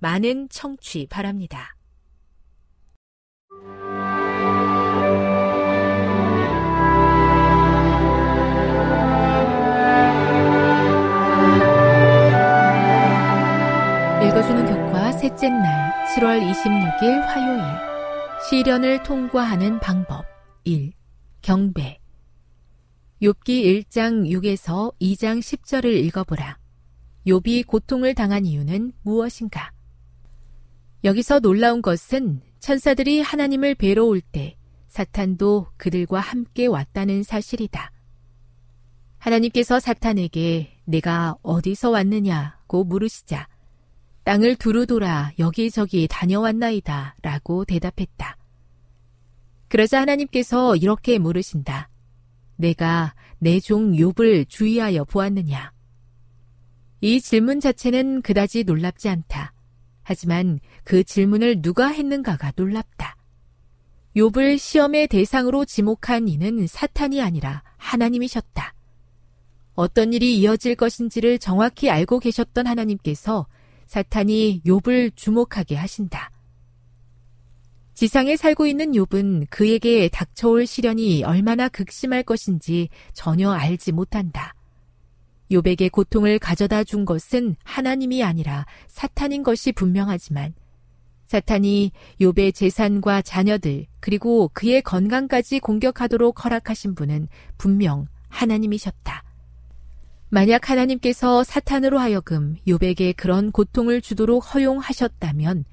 많은 0.00 0.48
청취 0.48 1.06
바랍니다. 1.08 1.76
읽어주는 14.22 14.66
교과 14.66 15.12
셋째 15.12 15.50
날 15.50 15.92
7월 16.16 16.40
26일 16.50 17.20
화요일 17.26 17.62
시련을 18.48 19.02
통과하는 19.02 19.80
방법 19.80 20.24
1. 20.64 20.92
경배 21.42 22.00
욥기 23.20 23.84
1장 23.84 24.26
6에서 24.30 24.94
2장 24.98 25.40
10절을 25.40 25.92
읽어보라. 26.06 26.58
욥이 27.26 27.66
고통을 27.66 28.14
당한 28.14 28.46
이유는 28.46 28.92
무엇인가? 29.02 29.72
여기서 31.04 31.40
놀라운 31.40 31.80
것은 31.82 32.42
천사들이 32.60 33.20
하나님을 33.20 33.74
뵈러 33.74 34.04
올 34.04 34.20
때 34.20 34.56
사탄도 34.88 35.68
그들과 35.76 36.20
함께 36.20 36.66
왔다는 36.66 37.22
사실이다. 37.22 37.92
하나님께서 39.18 39.78
사탄에게 39.80 40.76
내가 40.84 41.36
어디서 41.42 41.90
왔느냐고 41.90 42.84
물으시자 42.84 43.48
땅을 44.24 44.56
두루 44.56 44.86
돌아 44.86 45.30
여기저기 45.38 46.06
다녀왔나이다 46.08 47.16
라고 47.22 47.64
대답했다. 47.64 48.36
그러자 49.68 50.00
하나님께서 50.00 50.76
이렇게 50.76 51.18
물으신다. 51.18 51.88
내가 52.56 53.14
내 53.38 53.60
종 53.60 53.92
욥을 53.92 54.48
주의하여 54.48 55.04
보았느냐? 55.04 55.72
이 57.00 57.20
질문 57.20 57.60
자체는 57.60 58.20
그다지 58.22 58.64
놀랍지 58.64 59.08
않다. 59.08 59.54
하지만 60.10 60.58
그 60.82 61.04
질문을 61.04 61.62
누가 61.62 61.86
했는가가 61.86 62.50
놀랍다. 62.56 63.16
욥을 64.16 64.58
시험의 64.58 65.06
대상으로 65.06 65.64
지목한 65.64 66.26
이는 66.26 66.66
사탄이 66.66 67.22
아니라 67.22 67.62
하나님이셨다. 67.76 68.74
어떤 69.74 70.12
일이 70.12 70.36
이어질 70.36 70.74
것인지를 70.74 71.38
정확히 71.38 71.90
알고 71.90 72.18
계셨던 72.18 72.66
하나님께서 72.66 73.46
사탄이 73.86 74.62
욥을 74.66 75.14
주목하게 75.14 75.76
하신다. 75.76 76.32
지상에 77.94 78.36
살고 78.36 78.66
있는 78.66 78.90
욥은 78.90 79.46
그에게 79.48 80.08
닥쳐올 80.08 80.66
시련이 80.66 81.22
얼마나 81.22 81.68
극심할 81.68 82.24
것인지 82.24 82.88
전혀 83.12 83.52
알지 83.52 83.92
못한다. 83.92 84.56
욥에게 85.50 85.90
고통을 85.90 86.38
가져다 86.38 86.84
준 86.84 87.04
것은 87.04 87.56
하나님이 87.64 88.22
아니라 88.22 88.66
사탄인 88.86 89.42
것이 89.42 89.72
분명하지만 89.72 90.54
사탄이 91.26 91.92
욥의 92.20 92.54
재산과 92.54 93.22
자녀들 93.22 93.86
그리고 94.00 94.50
그의 94.52 94.82
건강까지 94.82 95.60
공격하도록 95.60 96.44
허락하신 96.44 96.94
분은 96.94 97.28
분명 97.56 98.06
하나님이셨다. 98.28 99.22
만약 100.28 100.70
하나님께서 100.70 101.42
사탄으로 101.42 101.98
하여금 101.98 102.56
욥에게 102.66 103.16
그런 103.16 103.50
고통을 103.50 104.00
주도록 104.00 104.54
허용하셨다면 104.54 105.64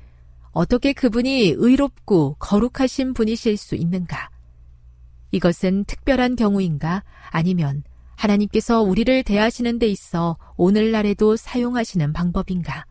어떻게 0.52 0.94
그분이 0.94 1.54
의롭고 1.56 2.36
거룩하신 2.40 3.14
분이실 3.14 3.58
수 3.58 3.76
있는가? 3.76 4.30
이것은 5.32 5.86
특별한 5.86 6.36
경우인가? 6.36 7.04
아니면 7.30 7.84
하나님께서 8.18 8.82
우리를 8.82 9.24
대하시는 9.24 9.80
데 9.80 9.88
있어 9.88 10.38
오늘날에도 10.58 11.36
사용하시는 11.36 12.12
방법인가? 12.14 12.86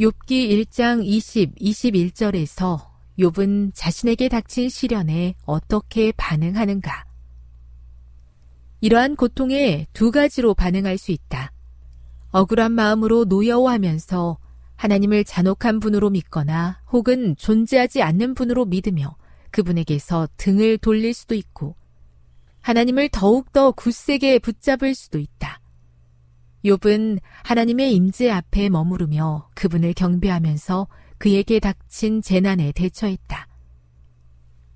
욥기 0.00 0.66
1장 0.66 1.04
20, 1.04 1.56
21절에서 1.56 2.88
욥은 3.18 3.72
자신에게 3.74 4.28
닥친 4.30 4.70
시련에 4.70 5.34
어떻게 5.44 6.10
반응하는가? 6.12 7.04
이러한 8.80 9.14
고통에 9.16 9.86
두 9.92 10.10
가지로 10.10 10.54
반응할 10.54 10.96
수 10.96 11.12
있다. 11.12 11.52
억울한 12.30 12.72
마음으로 12.72 13.26
노여워하면서 13.26 14.38
하나님을 14.76 15.24
잔혹한 15.24 15.80
분으로 15.80 16.08
믿거나 16.08 16.80
혹은 16.90 17.36
존재하지 17.36 18.00
않는 18.00 18.32
분으로 18.32 18.64
믿으며 18.64 19.16
그분에게서 19.50 20.28
등을 20.38 20.78
돌릴 20.78 21.12
수도 21.12 21.34
있고 21.34 21.76
하나님을 22.60 23.08
더욱더 23.08 23.72
굳세게 23.72 24.38
붙잡을 24.40 24.94
수도 24.94 25.18
있다. 25.18 25.60
욥은 26.64 27.20
하나님의 27.44 27.94
임재 27.94 28.30
앞에 28.30 28.68
머무르며 28.68 29.48
그분을 29.54 29.94
경배하면서 29.94 30.88
그에게 31.18 31.58
닥친 31.58 32.22
재난에 32.22 32.72
대처했다. 32.72 33.48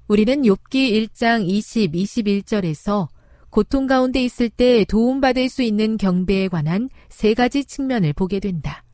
우리는 0.08 0.42
욥기 0.42 1.08
1장 1.08 1.48
20, 1.48 1.92
21절에서 1.92 3.08
고통 3.50 3.86
가운데 3.86 4.22
있을 4.22 4.48
때 4.48 4.84
도움받을 4.84 5.48
수 5.48 5.62
있는 5.62 5.96
경배에 5.96 6.48
관한 6.48 6.90
세 7.08 7.34
가지 7.34 7.64
측면을 7.64 8.12
보게 8.12 8.40
된다. 8.40 8.84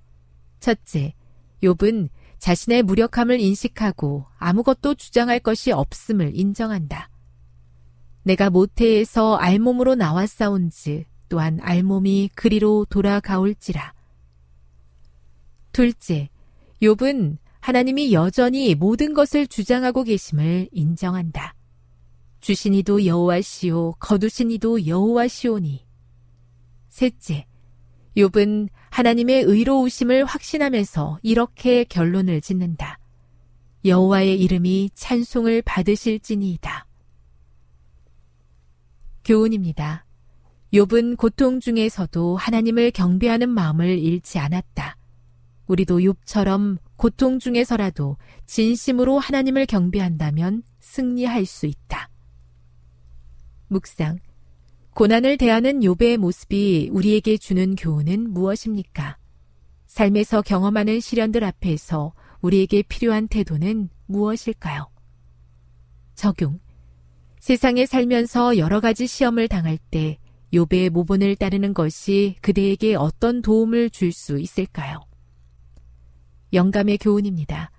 첫째, 0.61 1.15
욥은 1.63 2.09
자신의 2.39 2.83
무력함을 2.85 3.41
인식하고 3.41 4.27
아무것도 4.39 4.95
주장할 4.95 5.41
것이 5.41 5.73
없음을 5.73 6.33
인정한다. 6.35 7.11
내가 8.23 8.51
모태에서 8.51 9.37
알몸으로 9.37 9.95
나왔사온즉 9.95 11.07
또한 11.29 11.59
알몸이 11.63 12.31
그리로 12.35 12.87
돌아가올지라. 12.91 13.95
둘째, 15.73 16.29
욥은 16.83 17.39
하나님이 17.61 18.13
여전히 18.13 18.75
모든 18.75 19.15
것을 19.15 19.47
주장하고 19.47 20.03
계심을 20.03 20.69
인정한다. 20.73 21.55
주신 22.41 22.75
이도 22.75 23.05
여호와시오 23.07 23.93
거두신 23.99 24.51
이도 24.51 24.87
여호와시오니. 24.87 25.87
셋째, 26.89 27.47
욥은 28.17 28.69
하나님의 28.91 29.43
의로우심을 29.43 30.25
확신하면서 30.25 31.21
이렇게 31.23 31.85
결론을 31.85 32.41
짓는다. 32.41 32.99
여호와의 33.85 34.41
이름이 34.41 34.91
찬송을 34.95 35.63
받으실지니이다. 35.63 36.87
교훈입니다. 39.31 40.05
욥은 40.73 41.17
고통 41.17 41.61
중에서도 41.61 42.37
하나님을 42.37 42.91
경배하는 42.91 43.49
마음을 43.49 43.97
잃지 43.97 44.41
않았다. 44.41 44.97
우리도 45.69 46.01
욥처럼 46.01 46.79
고통 46.97 47.39
중에서라도 47.39 48.17
진심으로 48.47 49.21
하나님을 49.21 49.67
경배한다면 49.67 50.65
승리할 50.81 51.47
수 51.47 51.67
있다. 51.67 52.11
묵상. 53.69 54.19
고난을 54.95 55.37
대하는 55.37 55.79
욥의 55.79 56.17
모습이 56.17 56.91
우리에게 56.93 57.37
주는 57.37 57.77
교훈은 57.77 58.33
무엇입니까? 58.33 59.17
삶에서 59.87 60.43
경험하는 60.43 60.99
시련들 60.99 61.45
앞에서 61.45 62.15
우리에게 62.41 62.83
필요한 62.83 63.29
태도는 63.29 63.91
무엇일까요? 64.07 64.91
적용. 66.17 66.59
세상에 67.41 67.87
살면서 67.87 68.59
여러 68.59 68.81
가지 68.81 69.07
시험을 69.07 69.49
당할 69.49 69.79
때 69.91 70.19
욥의 70.53 70.91
모본을 70.91 71.37
따르는 71.37 71.73
것이 71.73 72.37
그대에게 72.43 72.95
어떤 72.97 73.41
도움을 73.41 73.89
줄 73.91 74.13
수 74.13 74.39
있을까요? 74.39 75.01
영감의 76.53 76.99
교훈입니다. 76.99 77.71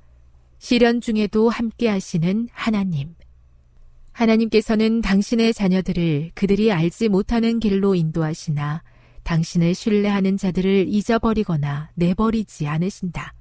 시련 0.58 1.00
중에도 1.00 1.50
함께 1.50 1.88
하시는 1.88 2.48
하나님. 2.52 3.14
하나님께서는 4.14 5.02
당신의 5.02 5.54
자녀들을 5.54 6.32
그들이 6.34 6.72
알지 6.72 7.10
못하는 7.10 7.60
길로 7.60 7.94
인도하시나 7.96 8.82
당신을 9.24 9.76
신뢰하는 9.76 10.38
자들을 10.38 10.88
잊어버리거나 10.88 11.92
내버리지 11.96 12.68
않으신다. 12.68 13.34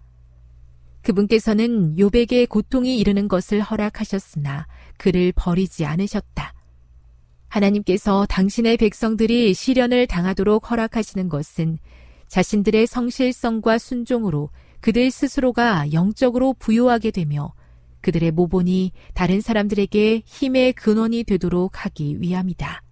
그분께서는 1.03 1.99
요백의 1.99 2.47
고통이 2.47 2.99
이르는 2.99 3.29
것을 3.29 3.61
허락하셨으나 3.61 4.67
그를 4.97 5.33
버리지 5.35 5.85
않으셨다. 5.85 6.55
하나님께서 7.49 8.27
당신의 8.27 8.77
백성들이 8.77 9.55
시련을 9.55 10.07
당하도록 10.07 10.71
허락하시는 10.71 11.29
것은 11.29 11.79
자신들의 12.29 12.87
성실성과 12.87 13.79
순종으로 13.79 14.51
그들 14.81 15.11
스스로가 15.11 15.93
영적으로 15.93 16.55
부유하게 16.55 17.11
되며 17.11 17.53
그들의 18.03 18.31
모본이 18.31 18.93
다른 19.15 19.41
사람들에게 19.41 20.23
힘의 20.25 20.73
근원이 20.75 21.25
되도록 21.25 21.85
하기 21.85 22.21
위함이다. 22.21 22.83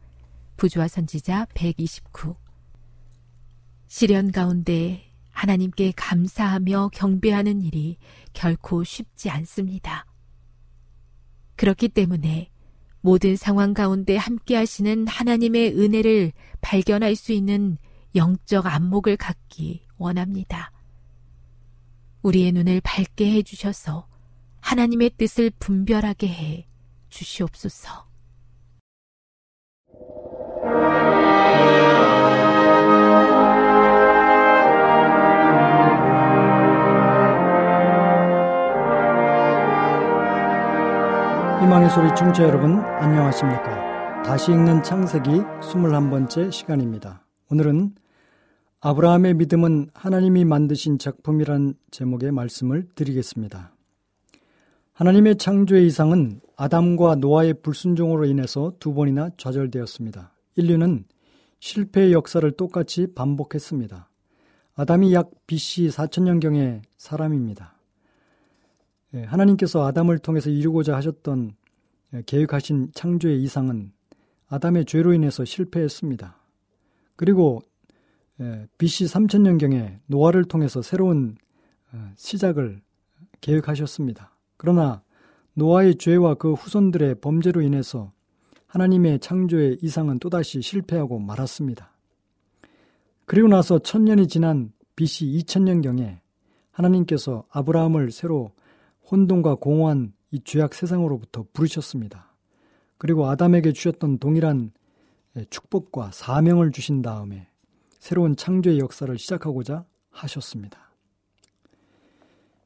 부조화 0.56 0.88
선지자 0.88 1.46
129 1.54 2.34
시련 3.86 4.32
가운데 4.32 5.07
하나님께 5.38 5.92
감사하며 5.94 6.90
경배하는 6.92 7.62
일이 7.62 7.96
결코 8.32 8.82
쉽지 8.82 9.30
않습니다. 9.30 10.04
그렇기 11.54 11.90
때문에 11.90 12.50
모든 13.00 13.36
상황 13.36 13.72
가운데 13.72 14.16
함께 14.16 14.56
하시는 14.56 15.06
하나님의 15.06 15.78
은혜를 15.78 16.32
발견할 16.60 17.14
수 17.14 17.32
있는 17.32 17.78
영적 18.16 18.66
안목을 18.66 19.16
갖기 19.16 19.86
원합니다. 19.96 20.72
우리의 22.22 22.50
눈을 22.50 22.80
밝게 22.80 23.30
해주셔서 23.34 24.08
하나님의 24.60 25.10
뜻을 25.18 25.52
분별하게 25.60 26.26
해 26.26 26.68
주시옵소서. 27.10 28.07
희망의 41.68 41.90
소리 41.90 42.08
청취자 42.16 42.44
여러분 42.44 42.78
안녕하십니까? 42.80 44.22
다시 44.22 44.52
읽는 44.52 44.82
창세기 44.82 45.28
21번째 45.28 46.50
시간입니다. 46.50 47.26
오늘은 47.50 47.94
아브라함의 48.80 49.34
믿음은 49.34 49.90
하나님이 49.92 50.46
만드신 50.46 50.98
작품이란 50.98 51.74
제목의 51.90 52.32
말씀을 52.32 52.88
드리겠습니다. 52.94 53.74
하나님의 54.94 55.36
창조의 55.36 55.86
이상은 55.86 56.40
아담과 56.56 57.16
노아의 57.16 57.60
불순종으로 57.60 58.24
인해서 58.24 58.72
두 58.80 58.94
번이나 58.94 59.28
좌절되었습니다. 59.36 60.32
인류는 60.56 61.04
실패의 61.60 62.14
역사를 62.14 62.50
똑같이 62.52 63.08
반복했습니다. 63.14 64.08
아담이 64.74 65.12
약 65.12 65.32
BC 65.46 65.88
4천년경의 65.88 66.80
사람입니다. 66.96 67.74
예, 69.14 69.22
하나님께서 69.22 69.86
아담을 69.86 70.18
통해서 70.18 70.50
이루고자 70.50 70.94
하셨던 70.96 71.52
예, 71.52 71.57
계획하신 72.26 72.92
창조의 72.94 73.42
이상은 73.42 73.92
아담의 74.48 74.86
죄로 74.86 75.12
인해서 75.12 75.44
실패했습니다. 75.44 76.36
그리고 77.16 77.60
BC 78.78 79.04
예, 79.04 79.06
3000년경에 79.08 79.98
노아를 80.06 80.44
통해서 80.44 80.80
새로운 80.80 81.36
어, 81.92 82.10
시작을 82.16 82.80
계획하셨습니다. 83.40 84.32
그러나 84.56 85.02
노아의 85.54 85.96
죄와 85.96 86.34
그 86.34 86.52
후손들의 86.52 87.16
범죄로 87.16 87.62
인해서 87.62 88.12
하나님의 88.66 89.18
창조의 89.20 89.78
이상은 89.82 90.18
또다시 90.18 90.62
실패하고 90.62 91.18
말았습니다. 91.18 91.90
그리고 93.24 93.48
나서 93.48 93.78
천년이 93.78 94.28
지난 94.28 94.72
BC 94.96 95.26
2000년경에 95.26 96.18
하나님께서 96.70 97.44
아브라함을 97.50 98.12
새로 98.12 98.52
혼돈과 99.10 99.56
공허한 99.56 100.12
이 100.30 100.40
죄악 100.44 100.74
세상으로부터 100.74 101.46
부르셨습니다. 101.52 102.34
그리고 102.98 103.28
아담에게 103.28 103.72
주셨던 103.72 104.18
동일한 104.18 104.72
축복과 105.50 106.10
사명을 106.12 106.72
주신 106.72 107.02
다음에 107.02 107.48
새로운 107.98 108.36
창조의 108.36 108.78
역사를 108.78 109.16
시작하고자 109.16 109.84
하셨습니다. 110.10 110.92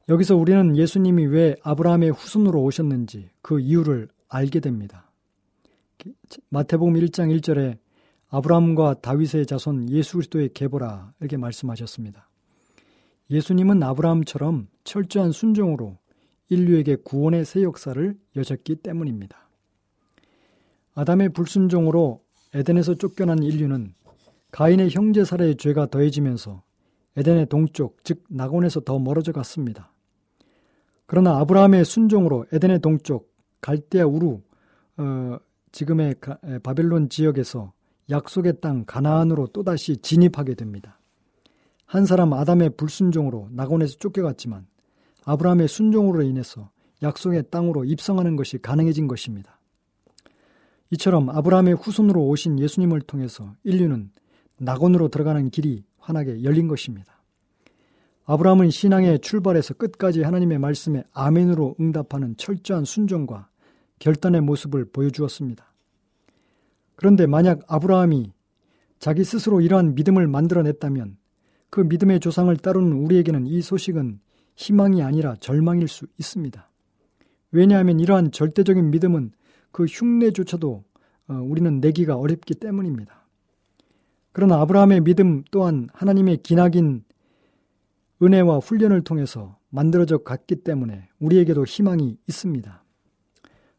여기서 0.09 0.35
우리는 0.35 0.75
예수님이 0.75 1.25
왜 1.27 1.55
아브라함의 1.63 2.11
후손으로 2.11 2.61
오셨는지 2.61 3.29
그 3.41 3.59
이유를 3.59 4.09
알게 4.27 4.59
됩니다. 4.59 5.11
마태복음 6.49 6.95
1장 6.95 7.33
1절에 7.39 7.77
아브라함과 8.29 8.95
다윗의 8.95 9.45
자손 9.45 9.89
예수 9.91 10.13
그리스도의 10.13 10.49
계보라 10.53 11.13
이렇게 11.19 11.37
말씀하셨습니다. 11.37 12.27
예수님은 13.29 13.81
아브라함처럼 13.83 14.67
철저한 14.83 15.31
순종으로 15.31 15.97
인류에게 16.53 16.97
구원의 17.03 17.45
새 17.45 17.63
역사를 17.63 18.15
여셨기 18.35 18.75
때문입니다. 18.77 19.49
아담의 20.95 21.29
불순종으로 21.29 22.23
에덴에서 22.53 22.95
쫓겨난 22.95 23.41
인류는 23.41 23.93
가인의 24.51 24.91
형제 24.91 25.25
살해의 25.25 25.55
죄가 25.57 25.87
더해지면서 25.87 26.61
에덴의 27.17 27.47
동쪽, 27.47 28.03
즉 28.03 28.23
낙원에서 28.29 28.81
더 28.81 28.99
멀어져 28.99 29.31
갔습니다. 29.31 29.91
그러나 31.05 31.37
아브라함의 31.39 31.85
순종으로 31.85 32.45
에덴의 32.51 32.79
동쪽 32.79 33.33
갈대아 33.61 34.05
우루 34.05 34.41
어, 34.97 35.37
지금의 35.71 36.15
가, 36.19 36.37
바벨론 36.61 37.09
지역에서 37.09 37.73
약속의 38.09 38.61
땅 38.61 38.83
가나안으로 38.85 39.47
또다시 39.47 39.97
진입하게 39.97 40.55
됩니다. 40.55 40.99
한 41.85 42.05
사람 42.05 42.33
아담의 42.33 42.71
불순종으로 42.77 43.49
낙원에서 43.51 43.97
쫓겨갔지만 43.97 44.65
아브라함의 45.25 45.67
순종으로 45.67 46.23
인해서 46.23 46.69
약속의 47.01 47.45
땅으로 47.49 47.85
입성하는 47.85 48.35
것이 48.35 48.57
가능해진 48.57 49.07
것입니다. 49.07 49.59
이처럼 50.91 51.29
아브라함의 51.29 51.75
후손으로 51.75 52.27
오신 52.27 52.59
예수님을 52.59 53.01
통해서 53.01 53.55
인류는 53.63 54.11
낙원으로 54.59 55.09
들어가는 55.09 55.49
길이 55.49 55.83
환하게 55.97 56.43
열린 56.43 56.67
것입니다. 56.67 57.21
아브라함은 58.25 58.69
신앙의 58.69 59.19
출발에서 59.19 59.73
끝까지 59.73 60.21
하나님의 60.21 60.59
말씀에 60.59 61.03
아멘으로 61.11 61.75
응답하는 61.79 62.37
철저한 62.37 62.85
순종과 62.85 63.49
결단의 63.99 64.41
모습을 64.41 64.85
보여주었습니다. 64.85 65.73
그런데 66.95 67.25
만약 67.25 67.61
아브라함이 67.67 68.31
자기 68.99 69.23
스스로 69.23 69.59
이러한 69.59 69.95
믿음을 69.95 70.27
만들어냈다면 70.27 71.17
그 71.69 71.81
믿음의 71.81 72.19
조상을 72.19 72.55
따르는 72.57 72.93
우리에게는 72.93 73.47
이 73.47 73.61
소식은 73.61 74.19
희망이 74.55 75.01
아니라 75.01 75.35
절망일 75.39 75.87
수 75.87 76.05
있습니다. 76.17 76.69
왜냐하면 77.51 77.99
이러한 77.99 78.31
절대적인 78.31 78.91
믿음은 78.91 79.31
그 79.71 79.85
흉내조차도 79.85 80.83
어, 81.27 81.33
우리는 81.33 81.79
내기가 81.79 82.17
어렵기 82.17 82.55
때문입니다. 82.55 83.23
그러나 84.31 84.59
아브라함의 84.61 85.01
믿음 85.01 85.43
또한 85.51 85.87
하나님의 85.93 86.37
기나긴 86.37 87.03
은혜와 88.21 88.57
훈련을 88.59 89.03
통해서 89.03 89.57
만들어져 89.69 90.19
갔기 90.19 90.57
때문에 90.57 91.07
우리에게도 91.19 91.65
희망이 91.65 92.17
있습니다. 92.27 92.83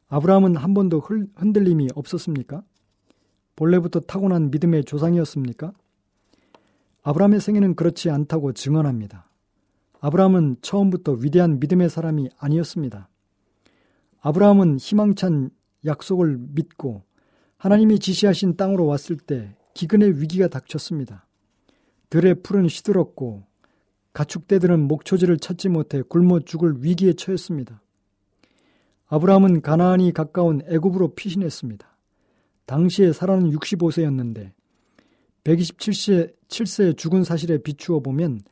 아브라함은 0.09 0.57
한 0.57 0.75
번도 0.75 1.01
흔들림이 1.01 1.89
없었습니까? 1.95 2.63
본래부터 3.57 4.01
타고난 4.01 4.51
믿음의 4.51 4.85
조상이었습니까? 4.85 5.73
아브라함의 7.03 7.41
생애는 7.41 7.75
그렇지 7.75 8.11
않다고 8.11 8.53
증언합니다. 8.53 9.29
아브라함은 10.05 10.57
처음부터 10.61 11.13
위대한 11.13 11.59
믿음의 11.61 11.89
사람이 11.89 12.29
아니었습니다. 12.37 13.09
아브라함은 14.21 14.79
희망찬 14.79 15.49
약속을 15.87 16.37
믿고 16.51 17.05
하나님이 17.57 17.99
지시하신 17.99 18.59
땅으로 18.59 18.85
왔을 18.85 19.17
때 19.17 19.57
기근의 19.73 20.21
위기가 20.21 20.49
닥쳤습니다. 20.49 21.27
들의 22.11 22.35
풀은 22.43 22.69
시들었고 22.69 23.47
가축대들은 24.13 24.87
목초지를 24.89 25.39
찾지 25.39 25.71
못해 25.71 26.03
굶어 26.03 26.41
죽을 26.41 26.85
위기에 26.85 27.15
처했습니다. 27.15 27.81
아브라함은 29.07 29.63
가나안이 29.63 30.13
가까운 30.13 30.61
애굽으로 30.69 31.15
피신했습니다. 31.15 31.97
당시에 32.67 33.15
사라는 33.15 33.51
65세였는데 33.53 34.53
127세 35.45 36.35
7세 36.49 36.95
죽은 36.95 37.25
사실에 37.25 37.57
비추어 37.57 38.01
보면 38.01 38.43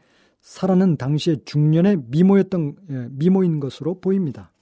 사라는 0.42 0.96
당시에 0.96 1.36
중년의 1.44 2.02
미모였던 2.08 2.76
예, 2.90 3.08
미모인 3.12 3.60
것으로 3.60 4.00
보입니다. 4.00 4.52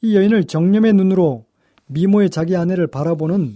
이 0.00 0.16
여인을 0.16 0.44
정념의 0.44 0.94
눈으로 0.94 1.46
미모의 1.86 2.30
자기 2.30 2.56
아내를 2.56 2.86
바라보는 2.86 3.54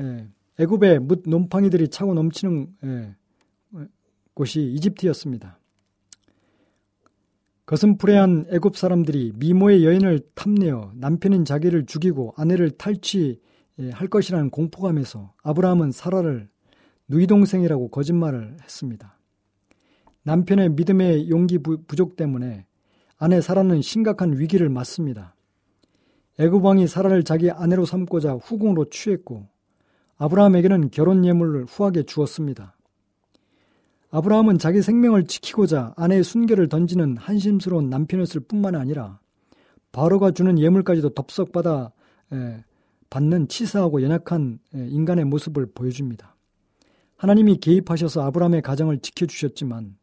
예, 0.00 0.26
애굽의 0.58 1.00
뭇 1.00 1.22
놈팡이들이 1.26 1.88
차고 1.88 2.14
넘치는 2.14 2.68
예, 2.84 3.14
곳이 4.34 4.62
이집트였습니다. 4.62 5.58
거슴푸레한 7.66 8.46
애굽 8.50 8.76
사람들이 8.76 9.32
미모의 9.36 9.84
여인을 9.84 10.20
탐내어 10.34 10.92
남편인 10.96 11.44
자기를 11.44 11.84
죽이고 11.84 12.34
아내를 12.36 12.70
탈취할 12.72 14.08
것이라는 14.10 14.50
공포감에서 14.50 15.34
아브라함은 15.42 15.92
사라를 15.92 16.48
누이 17.08 17.26
동생이라고 17.26 17.88
거짓말을 17.88 18.56
했습니다. 18.62 19.18
남편의 20.24 20.70
믿음의 20.70 21.30
용기 21.30 21.58
부족 21.58 22.16
때문에 22.16 22.66
아내 23.18 23.40
사라는 23.40 23.82
심각한 23.82 24.38
위기를 24.38 24.68
맞습니다. 24.68 25.34
애굽 26.38 26.64
왕이 26.64 26.86
사라를 26.86 27.24
자기 27.24 27.50
아내로 27.50 27.84
삼고자 27.84 28.34
후궁으로 28.34 28.86
취했고 28.90 29.46
아브라함에게는 30.16 30.90
결혼 30.90 31.24
예물을 31.24 31.66
후하게 31.66 32.04
주었습니다. 32.04 32.76
아브라함은 34.10 34.58
자기 34.58 34.82
생명을 34.82 35.24
지키고자 35.26 35.94
아내의 35.96 36.22
순결을 36.22 36.68
던지는 36.68 37.16
한심스러운 37.16 37.90
남편이었을 37.90 38.42
뿐만 38.42 38.74
아니라 38.74 39.20
바로가 39.90 40.30
주는 40.30 40.58
예물까지도 40.58 41.10
덥석 41.10 41.52
받아 41.52 41.92
받는 43.10 43.48
치사하고 43.48 44.02
연약한 44.02 44.58
인간의 44.72 45.24
모습을 45.26 45.66
보여줍니다. 45.74 46.34
하나님이 47.16 47.58
개입하셔서 47.58 48.22
아브라함의 48.22 48.62
가정을 48.62 49.00
지켜주셨지만 49.00 49.96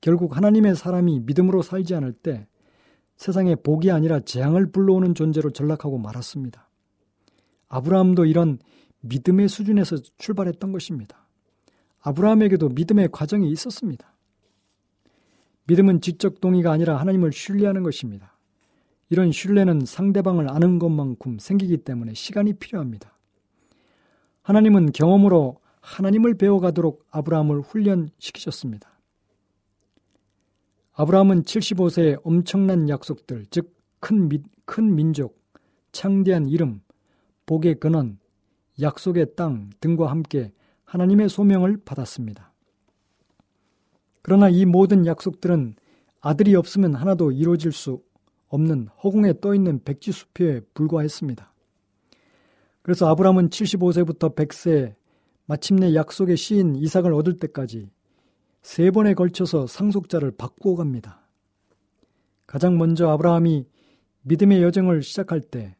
결국 0.00 0.36
하나님의 0.36 0.76
사람이 0.76 1.20
믿음으로 1.20 1.62
살지 1.62 1.94
않을 1.94 2.12
때 2.12 2.46
세상에 3.16 3.56
복이 3.56 3.90
아니라 3.90 4.20
재앙을 4.20 4.70
불러오는 4.70 5.14
존재로 5.14 5.50
전락하고 5.50 5.98
말았습니다. 5.98 6.68
아브라함도 7.68 8.24
이런 8.24 8.58
믿음의 9.00 9.48
수준에서 9.48 9.96
출발했던 10.18 10.72
것입니다. 10.72 11.26
아브라함에게도 12.00 12.68
믿음의 12.70 13.08
과정이 13.10 13.50
있었습니다. 13.50 14.14
믿음은 15.66 16.00
지적 16.00 16.40
동의가 16.40 16.72
아니라 16.72 16.98
하나님을 16.98 17.32
신뢰하는 17.32 17.82
것입니다. 17.82 18.38
이런 19.10 19.32
신뢰는 19.32 19.84
상대방을 19.84 20.50
아는 20.50 20.78
것만큼 20.78 21.38
생기기 21.38 21.78
때문에 21.78 22.14
시간이 22.14 22.54
필요합니다. 22.54 23.18
하나님은 24.42 24.92
경험으로 24.92 25.60
하나님을 25.80 26.34
배워가도록 26.34 27.06
아브라함을 27.10 27.60
훈련시키셨습니다. 27.60 28.97
아브라함은 31.00 31.42
75세에 31.44 32.20
엄청난 32.24 32.88
약속들, 32.88 33.46
즉, 33.50 33.72
큰, 34.00 34.28
미, 34.28 34.42
큰 34.64 34.96
민족, 34.96 35.40
창대한 35.92 36.48
이름, 36.48 36.80
복의 37.46 37.76
근원, 37.76 38.18
약속의 38.82 39.36
땅 39.36 39.70
등과 39.78 40.10
함께 40.10 40.50
하나님의 40.86 41.28
소명을 41.28 41.82
받았습니다. 41.84 42.52
그러나 44.22 44.48
이 44.48 44.64
모든 44.64 45.06
약속들은 45.06 45.76
아들이 46.20 46.56
없으면 46.56 46.96
하나도 46.96 47.30
이루어질 47.30 47.70
수 47.70 48.02
없는 48.48 48.88
허공에 49.04 49.34
떠 49.40 49.54
있는 49.54 49.80
백지수표에 49.84 50.62
불과했습니다. 50.74 51.54
그래서 52.82 53.06
아브라함은 53.06 53.50
75세부터 53.50 54.34
100세 54.34 54.96
마침내 55.46 55.94
약속의 55.94 56.36
시인 56.36 56.74
이삭을 56.74 57.14
얻을 57.14 57.36
때까지 57.36 57.88
세 58.62 58.90
번에 58.90 59.14
걸쳐서 59.14 59.66
상속자를 59.66 60.32
바꾸어 60.32 60.76
갑니다. 60.76 61.22
가장 62.46 62.78
먼저 62.78 63.08
아브라함이 63.10 63.66
믿음의 64.22 64.62
여정을 64.62 65.02
시작할 65.02 65.40
때 65.40 65.76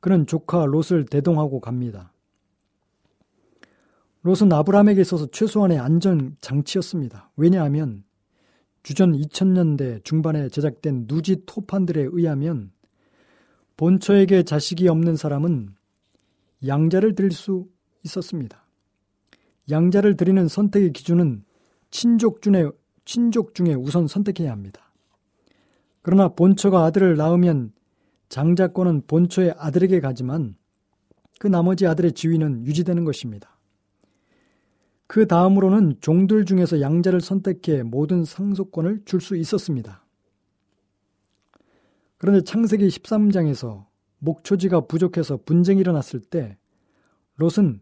그는 0.00 0.26
조카 0.26 0.66
롯을 0.66 1.06
대동하고 1.06 1.60
갑니다. 1.60 2.12
롯은 4.22 4.52
아브라함에게 4.52 5.00
있어서 5.02 5.26
최소한의 5.26 5.78
안전 5.78 6.36
장치였습니다. 6.40 7.30
왜냐하면 7.36 8.04
주전 8.82 9.12
2000년대 9.12 10.04
중반에 10.04 10.48
제작된 10.48 11.06
누지 11.06 11.44
토판들에 11.46 12.08
의하면 12.12 12.72
본처에게 13.76 14.42
자식이 14.42 14.88
없는 14.88 15.16
사람은 15.16 15.74
양자를 16.66 17.14
드릴 17.14 17.32
수 17.32 17.68
있었습니다. 18.04 18.64
양자를 19.70 20.16
드리는 20.16 20.48
선택의 20.48 20.92
기준은 20.92 21.44
친족 21.90 22.42
중에, 22.42 22.70
친족 23.04 23.54
중에 23.54 23.74
우선 23.74 24.06
선택해야 24.06 24.52
합니다. 24.52 24.92
그러나 26.02 26.28
본처가 26.28 26.84
아들을 26.84 27.16
낳으면 27.16 27.72
장자권은 28.28 29.06
본처의 29.06 29.54
아들에게 29.56 30.00
가지만 30.00 30.56
그 31.38 31.46
나머지 31.46 31.86
아들의 31.86 32.12
지위는 32.12 32.66
유지되는 32.66 33.04
것입니다. 33.04 33.56
그 35.06 35.26
다음으로는 35.26 35.98
종들 36.00 36.44
중에서 36.44 36.80
양자를 36.80 37.20
선택해 37.20 37.82
모든 37.82 38.24
상속권을 38.24 39.02
줄 39.04 39.20
수 39.20 39.36
있었습니다. 39.36 40.04
그런데 42.18 42.42
창세기 42.42 42.88
13장에서 42.88 43.86
목초지가 44.18 44.86
부족해서 44.86 45.38
분쟁이 45.44 45.80
일어났을 45.80 46.20
때 46.20 46.56
롯은 47.36 47.80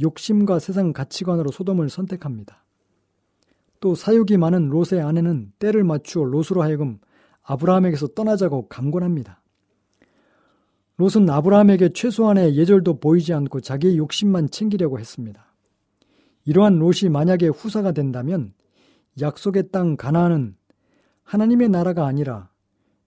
욕심과 0.00 0.58
세상 0.58 0.92
가치관으로 0.92 1.50
소돔을 1.50 1.88
선택합니다. 1.88 2.64
또 3.80 3.94
사육이 3.94 4.36
많은 4.36 4.68
롯의 4.68 5.00
아내는 5.02 5.52
때를 5.58 5.84
맞추어 5.84 6.24
롯으로 6.24 6.62
하여금 6.62 6.98
아브라함에게서 7.42 8.08
떠나자고 8.08 8.68
강권합니다. 8.68 9.42
롯은 10.96 11.30
아브라함에게 11.30 11.92
최소한의 11.92 12.56
예절도 12.56 12.98
보이지 12.98 13.32
않고 13.32 13.60
자기의 13.60 13.98
욕심만 13.98 14.50
챙기려고 14.50 14.98
했습니다. 14.98 15.54
이러한 16.44 16.78
롯이 16.78 17.10
만약에 17.10 17.48
후사가 17.48 17.92
된다면 17.92 18.52
약속의 19.20 19.70
땅 19.70 19.96
가나안은 19.96 20.56
하나님의 21.22 21.68
나라가 21.68 22.06
아니라 22.06 22.50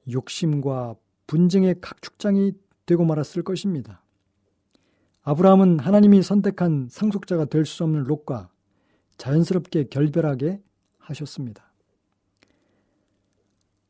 욕심과 0.09 0.95
분쟁의 1.27 1.75
각축장이 1.81 2.53
되고 2.85 3.03
말았을 3.03 3.43
것입니다. 3.43 4.03
아브라함은 5.23 5.79
하나님이 5.79 6.21
선택한 6.23 6.87
상속자가 6.89 7.45
될 7.45 7.65
수 7.65 7.83
없는 7.83 8.03
롯과 8.03 8.49
자연스럽게 9.21 9.83
결별하게 9.91 10.59
하셨습니다. 10.97 11.71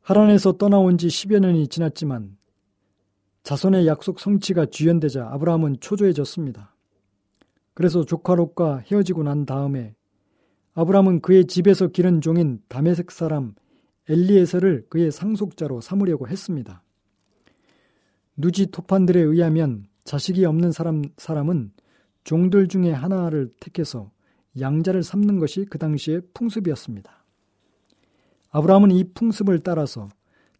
하란에서 0.02 0.58
떠나온 0.58 0.98
지 0.98 1.06
10여 1.06 1.40
년이 1.40 1.68
지났지만 1.68 2.36
자손의 3.42 3.86
약속 3.86 4.20
성취가 4.20 4.66
주연되자 4.66 5.30
아브라함은 5.32 5.80
초조해졌습니다. 5.80 6.76
그래서 7.72 8.04
조카 8.04 8.34
롯과 8.34 8.82
헤어지고 8.90 9.22
난 9.22 9.46
다음에 9.46 9.94
아브라함은 10.74 11.20
그의 11.22 11.46
집에서 11.46 11.86
기른 11.86 12.20
종인 12.20 12.60
다메섹 12.68 13.10
사람 13.10 13.54
엘리에서를 14.10 14.84
그의 14.90 15.10
상속자로 15.10 15.80
삼으려고 15.80 16.28
했습니다. 16.28 16.82
누지 18.36 18.66
토판들에 18.66 19.18
의하면 19.18 19.86
자식이 20.04 20.44
없는 20.44 20.72
사람, 20.72 21.02
사람은 21.16 21.72
종들 22.24 22.68
중에 22.68 22.92
하나를 22.92 23.50
택해서 23.60 24.10
양자를 24.58 25.02
삼는 25.02 25.38
것이 25.38 25.64
그 25.68 25.78
당시의 25.78 26.22
풍습이었습니다. 26.34 27.24
아브라함은 28.50 28.90
이 28.90 29.04
풍습을 29.14 29.60
따라서 29.60 30.08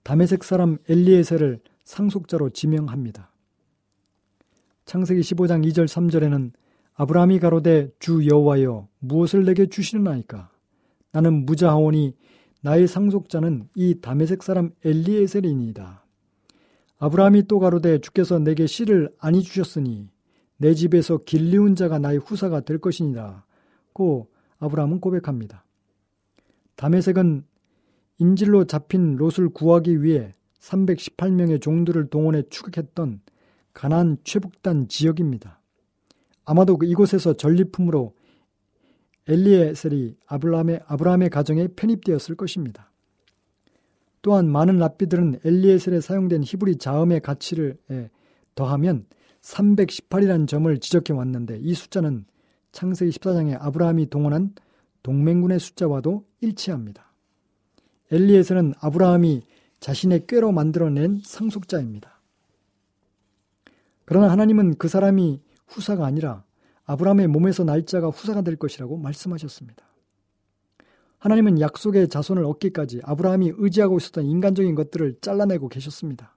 다메섹 0.03 0.45
사람 0.45 0.79
엘리에서를 0.89 1.61
상속자로 1.85 2.51
지명합니다. 2.51 3.31
창세기 4.85 5.21
15장 5.21 5.65
2절 5.71 5.87
3절에는 5.87 6.53
아브라함이 6.95 7.39
가로되 7.39 7.91
주 7.99 8.27
여호와여 8.27 8.89
무엇을 8.99 9.45
내게 9.45 9.67
주시는아이까 9.67 10.51
나는 11.13 11.45
무자하오니 11.47 12.15
나의 12.63 12.87
상속자는 12.87 13.69
이 13.75 14.01
다메색 14.01 14.43
사람 14.43 14.71
엘리에셀이니이다. 14.85 16.05
아브라함이 16.99 17.49
또 17.49 17.59
가로되 17.59 17.99
주께서 17.99 18.39
내게 18.39 18.67
씨를 18.67 19.11
아니 19.19 19.43
주셨으니 19.43 20.09
내 20.57 20.75
집에서 20.75 21.19
길리운 21.19 21.75
자가 21.75 21.99
나의 21.99 22.19
후사가 22.19 22.61
될 22.61 22.79
것이니라. 22.79 23.45
고 23.93 24.31
아브라함은 24.59 25.01
고백합니다. 25.01 25.65
다메색은 26.77 27.45
인질로 28.19 28.65
잡힌 28.65 29.17
롯을 29.17 29.51
구하기 29.53 30.03
위해 30.03 30.35
318명의 30.61 31.61
종들을 31.61 32.07
동원해 32.09 32.43
추격했던 32.49 33.21
가난 33.73 34.17
최북단 34.23 34.89
지역입니다. 34.89 35.61
아마도 36.45 36.77
그 36.77 36.87
이곳에서 36.87 37.35
전리품으로 37.35 38.15
엘리에셀이 39.29 40.17
아브라함의, 40.27 40.81
아브라함의 40.87 41.31
가정에 41.31 41.69
편입되었을 41.69 42.37
것입니다. 42.37 42.91
또한 44.21 44.49
많은 44.49 44.79
랍비들은 44.79 45.41
엘리에셀에 45.45 46.01
사용된 46.01 46.45
히브리 46.45 46.77
자음의 46.79 47.21
가치를 47.21 47.79
더하면 48.55 49.07
318이라는 49.41 50.47
점을 50.47 50.79
지적해 50.79 51.13
왔는데 51.13 51.59
이 51.61 51.75
숫자는 51.75 52.25
창세기 52.73 53.13
14장에 53.13 53.57
아브라함이 53.61 54.09
동원한 54.09 54.55
동맹군의 55.03 55.61
숫자와도 55.61 56.25
일치합니다. 56.41 57.13
엘리에셀은 58.11 58.75
아브라함이 58.81 59.43
자신의 59.81 60.27
꾀로 60.27 60.53
만들어낸 60.53 61.21
상속자입니다. 61.25 62.21
그러나 64.05 64.31
하나님은 64.31 64.77
그 64.77 64.89
사람이 64.89 65.41
후사가 65.69 66.05
아니라 66.05 66.45
아브라함의 66.85 67.29
몸에서 67.29 67.65
날짜가 67.65 68.09
후사가 68.09 68.43
될 68.43 68.57
것이라고 68.57 68.97
말씀하셨습니다. 68.97 69.85
하나님은 71.19 71.61
약속의 71.61 72.09
자손을 72.09 72.45
얻기까지 72.45 73.01
아브라함이 73.05 73.53
의지하고 73.57 73.99
있었던 73.99 74.25
인간적인 74.25 74.75
것들을 74.75 75.19
잘라내고 75.21 75.69
계셨습니다. 75.69 76.35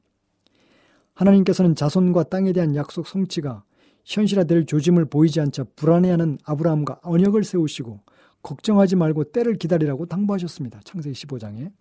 하나님께서는 1.15 1.75
자손과 1.75 2.23
땅에 2.23 2.53
대한 2.53 2.75
약속 2.75 3.07
성취가 3.07 3.63
현실화될 4.05 4.65
조짐을 4.65 5.05
보이지 5.05 5.41
않자 5.41 5.65
불안해하는 5.75 6.37
아브라함과 6.45 6.99
언약을 7.03 7.43
세우시고 7.43 7.99
걱정하지 8.43 8.95
말고 8.95 9.25
때를 9.25 9.55
기다리라고 9.55 10.05
당부하셨습니다. 10.05 10.79
창세기 10.83 11.15
15장에. 11.25 11.71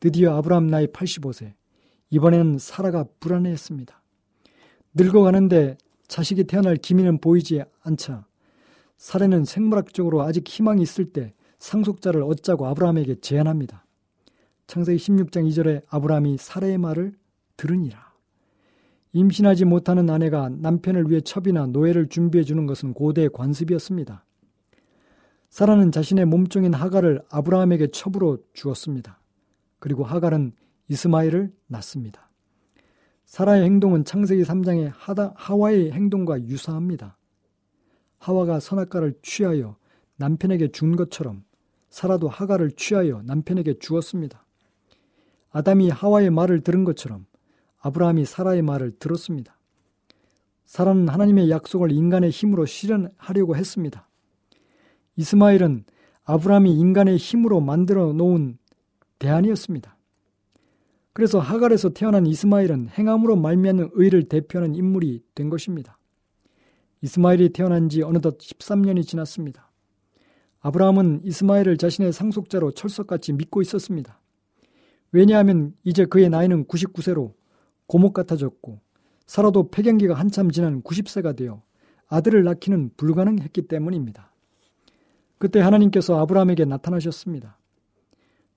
드디어 0.00 0.36
아브라함 0.36 0.66
나이 0.66 0.86
85세. 0.86 1.52
이번에는 2.10 2.58
사라가 2.58 3.04
불안해했습니다. 3.20 4.02
늙어가는데 4.94 5.76
자식이 6.08 6.44
태어날 6.44 6.76
기미는 6.76 7.18
보이지 7.18 7.62
않자 7.82 8.26
사례는 8.96 9.44
생물학적으로 9.44 10.22
아직 10.22 10.48
희망이 10.48 10.82
있을 10.82 11.12
때 11.12 11.34
상속자를 11.58 12.22
얻자고 12.22 12.66
아브라함에게 12.66 13.16
제안합니다. 13.20 13.84
창세기 14.66 14.98
16장 14.98 15.46
2절에 15.48 15.82
아브라함이 15.88 16.38
사례의 16.38 16.78
말을 16.78 17.12
들으니라. 17.56 18.13
임신하지 19.14 19.64
못하는 19.64 20.10
아내가 20.10 20.48
남편을 20.48 21.08
위해 21.08 21.20
첩이나 21.20 21.66
노예를 21.66 22.08
준비해 22.08 22.42
주는 22.42 22.66
것은 22.66 22.94
고대의 22.94 23.30
관습이었습니다. 23.32 24.24
사라는 25.50 25.92
자신의 25.92 26.24
몸종인 26.24 26.74
하갈을 26.74 27.22
아브라함에게 27.30 27.92
첩으로 27.92 28.38
주었습니다. 28.54 29.20
그리고 29.78 30.02
하갈은 30.02 30.52
이스마엘을 30.88 31.52
낳습니다. 31.68 32.28
사라의 33.24 33.62
행동은 33.62 34.04
창세기 34.04 34.42
3장의 34.42 34.90
하다, 34.92 35.34
하와의 35.36 35.92
행동과 35.92 36.42
유사합니다. 36.42 37.16
하와가 38.18 38.58
선악과를 38.58 39.14
취하여 39.22 39.76
남편에게 40.16 40.72
준 40.72 40.96
것처럼 40.96 41.44
사라도 41.88 42.28
하갈을 42.28 42.72
취하여 42.72 43.22
남편에게 43.22 43.78
주었습니다. 43.78 44.44
아담이 45.50 45.88
하와의 45.90 46.30
말을 46.30 46.62
들은 46.62 46.82
것처럼 46.82 47.26
아브라함이 47.84 48.24
사라의 48.24 48.62
말을 48.62 48.92
들었습니다. 48.98 49.58
사라는 50.64 51.06
하나님의 51.08 51.50
약속을 51.50 51.92
인간의 51.92 52.30
힘으로 52.30 52.64
실현하려고 52.64 53.56
했습니다. 53.56 54.08
이스마엘은 55.16 55.84
아브라함이 56.24 56.74
인간의 56.78 57.18
힘으로 57.18 57.60
만들어 57.60 58.14
놓은 58.14 58.56
대안이었습니다. 59.18 59.98
그래서 61.12 61.38
하갈에서 61.38 61.90
태어난 61.90 62.26
이스마엘은 62.26 62.88
행함으로 62.88 63.36
말미암는 63.36 63.90
의를 63.92 64.30
대표하는 64.30 64.74
인물이 64.74 65.22
된 65.34 65.50
것입니다. 65.50 65.98
이스마엘이 67.02 67.50
태어난 67.50 67.90
지 67.90 68.02
어느덧 68.02 68.38
13년이 68.38 69.06
지났습니다. 69.06 69.70
아브라함은 70.60 71.20
이스마엘을 71.24 71.76
자신의 71.76 72.14
상속자로 72.14 72.72
철석같이 72.72 73.34
믿고 73.34 73.60
있었습니다. 73.60 74.22
왜냐하면 75.12 75.74
이제 75.84 76.06
그의 76.06 76.30
나이는 76.30 76.64
99세로 76.64 77.34
고목 77.86 78.14
같아졌고 78.14 78.80
살아도 79.26 79.70
폐경기가 79.70 80.14
한참 80.14 80.50
지난 80.50 80.82
90세가 80.82 81.36
되어 81.36 81.62
아들을 82.08 82.44
낳기는 82.44 82.90
불가능했기 82.96 83.62
때문입니다. 83.62 84.32
그때 85.38 85.60
하나님께서 85.60 86.18
아브라함에게 86.20 86.64
나타나셨습니다. 86.64 87.58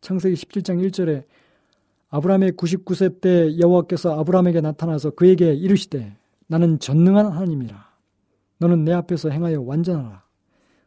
창세기 0.01 0.35
17장 0.35 0.87
1절에 0.87 1.23
아브라함의 2.09 2.53
99세 2.53 3.19
때 3.19 3.57
여호와께서 3.59 4.19
아브라함에게 4.19 4.61
나타나서 4.61 5.11
그에게 5.11 5.53
이르시되 5.53 6.15
나는 6.47 6.79
전능한 6.79 7.25
하나님이라. 7.25 7.87
너는 8.59 8.85
내 8.85 8.93
앞에서 8.93 9.29
행하여 9.29 9.61
완전하라. 9.61 10.23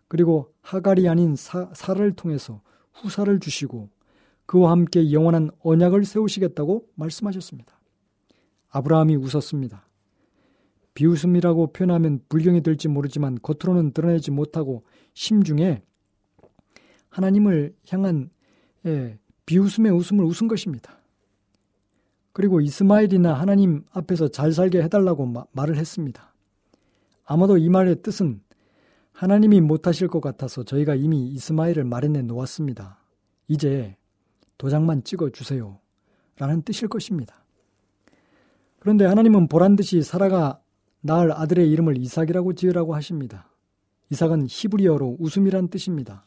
그리고 0.08 0.52
하갈이 0.62 1.08
아닌 1.08 1.36
사, 1.36 1.70
사를 1.74 2.12
통해서 2.12 2.62
후사를 2.94 3.38
주시고 3.38 3.90
그와 4.46 4.72
함께 4.72 5.12
영원한 5.12 5.50
언약을 5.60 6.04
세우시겠다고 6.04 6.86
말씀하셨습니다. 6.94 7.79
아브라함이 8.70 9.16
웃었습니다. 9.16 9.86
비웃음이라고 10.94 11.72
표현하면 11.72 12.20
불경이 12.28 12.62
될지 12.62 12.88
모르지만 12.88 13.38
겉으로는 13.42 13.92
드러내지 13.92 14.30
못하고 14.30 14.84
심중에 15.14 15.82
하나님을 17.08 17.74
향한 17.88 18.30
예, 18.86 19.18
비웃음의 19.46 19.92
웃음을 19.92 20.24
웃은 20.24 20.48
것입니다. 20.48 20.98
그리고 22.32 22.60
이스마엘이나 22.60 23.34
하나님 23.34 23.84
앞에서 23.92 24.28
잘 24.28 24.52
살게 24.52 24.82
해달라고 24.82 25.26
마, 25.26 25.44
말을 25.52 25.76
했습니다. 25.76 26.34
아마도 27.24 27.58
이 27.58 27.68
말의 27.68 28.02
뜻은 28.02 28.40
하나님이 29.12 29.60
못하실 29.60 30.08
것 30.08 30.20
같아서 30.20 30.62
저희가 30.62 30.94
이미 30.94 31.28
이스마엘을 31.28 31.84
마련해 31.84 32.22
놓았습니다. 32.22 32.98
이제 33.48 33.96
도장만 34.56 35.04
찍어 35.04 35.30
주세요. 35.30 35.78
라는 36.36 36.62
뜻일 36.62 36.88
것입니다. 36.88 37.39
그런데 38.80 39.04
하나님은 39.04 39.46
보란 39.46 39.76
듯이 39.76 40.02
사라가 40.02 40.60
낳을 41.02 41.32
아들의 41.32 41.70
이름을 41.70 41.98
이삭이라고 41.98 42.54
지으라고 42.54 42.94
하십니다. 42.94 43.48
이삭은 44.10 44.46
히브리어로 44.48 45.18
웃음이란 45.20 45.68
뜻입니다. 45.68 46.26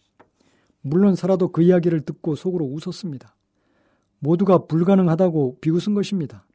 물론 0.82 1.16
사라도 1.16 1.52
그 1.52 1.62
이야기를 1.62 2.02
듣고 2.02 2.36
속으로 2.36 2.66
웃었습니다. 2.66 3.36
모두가 4.20 4.68
불가능하다고 4.68 5.58
비웃은 5.62 5.96
것입니다. 5.96 6.46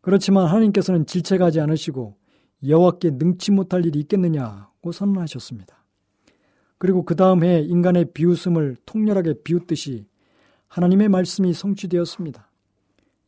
그렇지만 0.00 0.46
하나님께서는 0.46 1.06
질책하지 1.06 1.60
않으시고 1.60 2.16
여호와께 2.66 3.12
능치 3.12 3.50
못할 3.50 3.84
일이 3.86 4.00
있겠느냐고 4.00 4.92
선언하셨습니다. 4.92 5.84
그리고 6.76 7.04
그 7.04 7.16
다음 7.16 7.44
해 7.44 7.60
인간의 7.62 8.12
비웃음을 8.12 8.76
통렬하게 8.84 9.42
비웃듯이 9.42 10.06
하나님의 10.68 11.08
말씀이 11.08 11.54
성취되었습니다. 11.54 12.50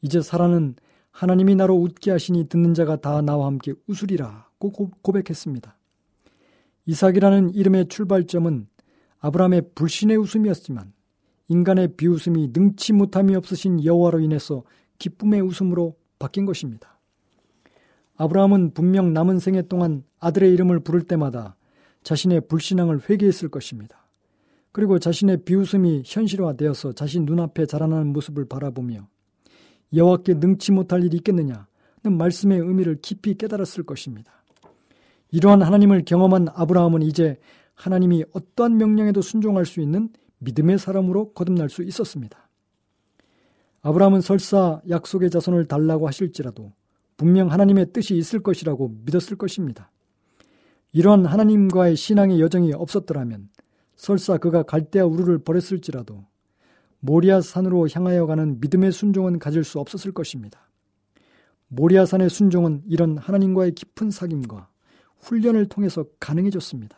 이제 0.02 0.20
사라는 0.20 0.76
하나님이 1.16 1.54
나로 1.54 1.74
웃게 1.74 2.10
하시니 2.10 2.46
듣는 2.50 2.74
자가 2.74 2.96
다 2.96 3.22
나와 3.22 3.46
함께 3.46 3.72
웃으리라고 3.86 4.70
고백했습니다. 5.00 5.74
이삭이라는 6.84 7.54
이름의 7.54 7.88
출발점은 7.88 8.66
아브라함의 9.20 9.70
불신의 9.74 10.18
웃음이었지만 10.18 10.92
인간의 11.48 11.96
비웃음이 11.96 12.50
능치 12.52 12.92
못함이 12.92 13.34
없으신 13.34 13.82
여호와로 13.82 14.20
인해서 14.20 14.62
기쁨의 14.98 15.40
웃음으로 15.40 15.96
바뀐 16.18 16.44
것입니다. 16.44 16.98
아브라함은 18.18 18.72
분명 18.74 19.14
남은 19.14 19.38
생애 19.38 19.62
동안 19.62 20.04
아들의 20.20 20.52
이름을 20.52 20.80
부를 20.80 21.00
때마다 21.00 21.56
자신의 22.02 22.42
불신앙을 22.46 23.08
회개했을 23.08 23.48
것입니다. 23.48 24.06
그리고 24.70 24.98
자신의 24.98 25.44
비웃음이 25.44 26.02
현실화되어서 26.04 26.92
자신 26.92 27.24
눈앞에 27.24 27.64
자라나는 27.64 28.12
모습을 28.12 28.44
바라보며 28.44 29.08
여호와께 29.94 30.34
능치 30.34 30.72
못할 30.72 31.04
일이 31.04 31.16
있겠느냐 31.18 31.66
는 32.06 32.16
말씀의 32.16 32.60
의미를 32.60 33.00
깊이 33.02 33.34
깨달았을 33.34 33.82
것입니다. 33.82 34.32
이러한 35.32 35.62
하나님을 35.62 36.04
경험한 36.04 36.46
아브라함은 36.54 37.02
이제 37.02 37.36
하나님이 37.74 38.24
어떠한 38.32 38.76
명령에도 38.76 39.22
순종할 39.22 39.66
수 39.66 39.80
있는 39.80 40.10
믿음의 40.38 40.78
사람으로 40.78 41.32
거듭날 41.32 41.68
수 41.68 41.82
있었습니다. 41.82 42.48
아브라함은 43.82 44.20
설사 44.20 44.80
약속의 44.88 45.30
자손을 45.30 45.66
달라고 45.66 46.06
하실지라도 46.06 46.72
분명 47.16 47.50
하나님의 47.50 47.92
뜻이 47.92 48.16
있을 48.16 48.40
것이라고 48.40 48.94
믿었을 49.04 49.36
것입니다. 49.36 49.90
이러한 50.92 51.26
하나님과의 51.26 51.96
신앙의 51.96 52.40
여정이 52.40 52.72
없었더라면 52.72 53.48
설사 53.96 54.38
그가 54.38 54.62
갈대아 54.62 55.06
우르를 55.06 55.38
버렸을지라도 55.38 56.24
모리아 57.00 57.40
산으로 57.40 57.88
향하여 57.92 58.26
가는 58.26 58.60
믿음의 58.60 58.92
순종은 58.92 59.38
가질 59.38 59.64
수 59.64 59.78
없었을 59.78 60.12
것입니다. 60.12 60.68
모리아 61.68 62.06
산의 62.06 62.30
순종은 62.30 62.82
이런 62.86 63.18
하나님과의 63.18 63.72
깊은 63.72 64.08
사귐과 64.08 64.66
훈련을 65.20 65.66
통해서 65.66 66.04
가능해졌습니다. 66.20 66.96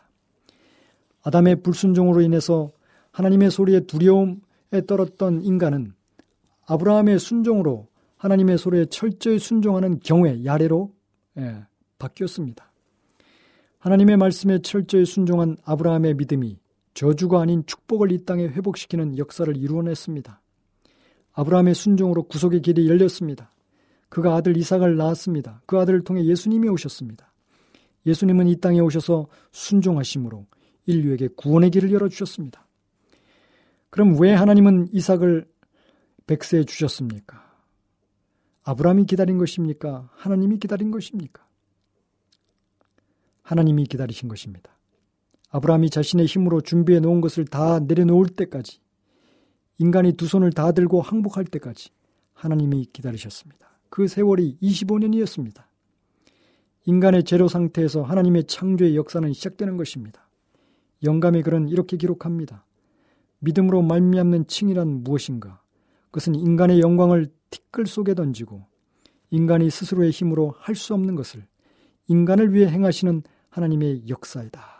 아담의 1.23 1.61
불순종으로 1.61 2.21
인해서 2.21 2.69
하나님의 3.11 3.51
소리에 3.51 3.81
두려움에 3.81 4.85
떨었던 4.87 5.41
인간은 5.43 5.93
아브라함의 6.67 7.19
순종으로 7.19 7.87
하나님의 8.17 8.57
소리에 8.57 8.85
철저히 8.85 9.39
순종하는 9.39 9.99
경우에 9.99 10.45
야례로 10.45 10.93
예, 11.37 11.65
바뀌었습니다. 11.97 12.71
하나님의 13.79 14.17
말씀에 14.17 14.59
철저히 14.59 15.05
순종한 15.05 15.57
아브라함의 15.63 16.15
믿음이 16.15 16.59
저주가 16.99 17.39
아닌 17.39 17.65
축복을 17.65 18.11
이 18.11 18.25
땅에 18.25 18.43
회복시키는 18.43 19.17
역사를 19.17 19.55
이루어냈습니다. 19.55 20.41
아브라함의 21.31 21.73
순종으로 21.73 22.23
구속의 22.23 22.61
길이 22.61 22.89
열렸습니다. 22.89 23.53
그가 24.09 24.35
아들 24.35 24.57
이삭을 24.57 24.97
낳았습니다. 24.97 25.61
그 25.65 25.79
아들을 25.79 26.03
통해 26.03 26.25
예수님이 26.25 26.67
오셨습니다. 26.67 27.31
예수님은 28.05 28.47
이 28.47 28.59
땅에 28.59 28.81
오셔서 28.81 29.27
순종하심으로 29.53 30.45
인류에게 30.87 31.29
구원의 31.37 31.71
길을 31.71 31.93
열어주셨습니다. 31.93 32.67
그럼 33.91 34.19
왜 34.19 34.33
하나님은 34.33 34.89
이삭을 34.91 35.47
백세에 36.27 36.65
주셨습니까? 36.65 37.49
아브라함이 38.63 39.05
기다린 39.05 39.37
것입니까? 39.37 40.09
하나님이 40.15 40.57
기다린 40.57 40.91
것입니까? 40.91 41.47
하나님이 43.43 43.85
기다리신 43.85 44.27
것입니다. 44.27 44.78
아브라함이 45.49 45.89
자신의 45.89 46.25
힘으로 46.25 46.61
준비해 46.61 46.99
놓은 46.99 47.21
것을 47.21 47.45
다 47.45 47.79
내려놓을 47.79 48.27
때까지 48.29 48.79
인간이 49.77 50.13
두 50.13 50.27
손을 50.27 50.51
다 50.51 50.71
들고 50.71 51.01
항복할 51.01 51.45
때까지 51.45 51.89
하나님이 52.33 52.87
기다리셨습니다. 52.93 53.69
그 53.89 54.07
세월이 54.07 54.57
25년이었습니다. 54.61 55.63
인간의 56.85 57.23
재료 57.23 57.47
상태에서 57.47 58.03
하나님의 58.03 58.45
창조의 58.45 58.95
역사는 58.95 59.33
시작되는 59.33 59.77
것입니다. 59.77 60.29
영감의 61.03 61.43
글은 61.43 61.69
이렇게 61.69 61.97
기록합니다. 61.97 62.65
믿음으로 63.39 63.81
말미암는 63.81 64.47
칭이란 64.47 65.03
무엇인가? 65.03 65.61
그것은 66.05 66.35
인간의 66.35 66.81
영광을 66.81 67.31
티끌 67.49 67.87
속에 67.87 68.13
던지고 68.13 68.65
인간이 69.31 69.69
스스로의 69.69 70.11
힘으로 70.11 70.55
할 70.57 70.75
수 70.75 70.93
없는 70.93 71.15
것을 71.15 71.45
인간을 72.07 72.53
위해 72.53 72.67
행하시는 72.67 73.23
하나님의 73.49 74.09
역사이다. 74.09 74.78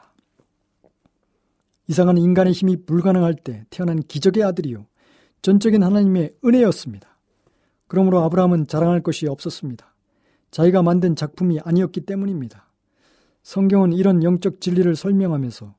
이상한 1.90 2.20
인간의 2.20 2.54
힘이 2.54 2.78
불가능할 2.86 3.34
때 3.34 3.66
태어난 3.72 4.00
기적의 4.00 4.44
아들이요. 4.44 4.86
전적인 5.42 5.82
하나님의 5.82 6.34
은혜였습니다. 6.46 7.18
그러므로 7.88 8.20
아브라함은 8.20 8.68
자랑할 8.68 9.02
것이 9.02 9.28
없었습니다. 9.28 9.96
자기가 10.52 10.84
만든 10.84 11.16
작품이 11.16 11.60
아니었기 11.62 12.02
때문입니다. 12.02 12.72
성경은 13.42 13.94
이런 13.94 14.22
영적 14.22 14.62
진리를 14.62 14.96
설명하면서 14.96 15.74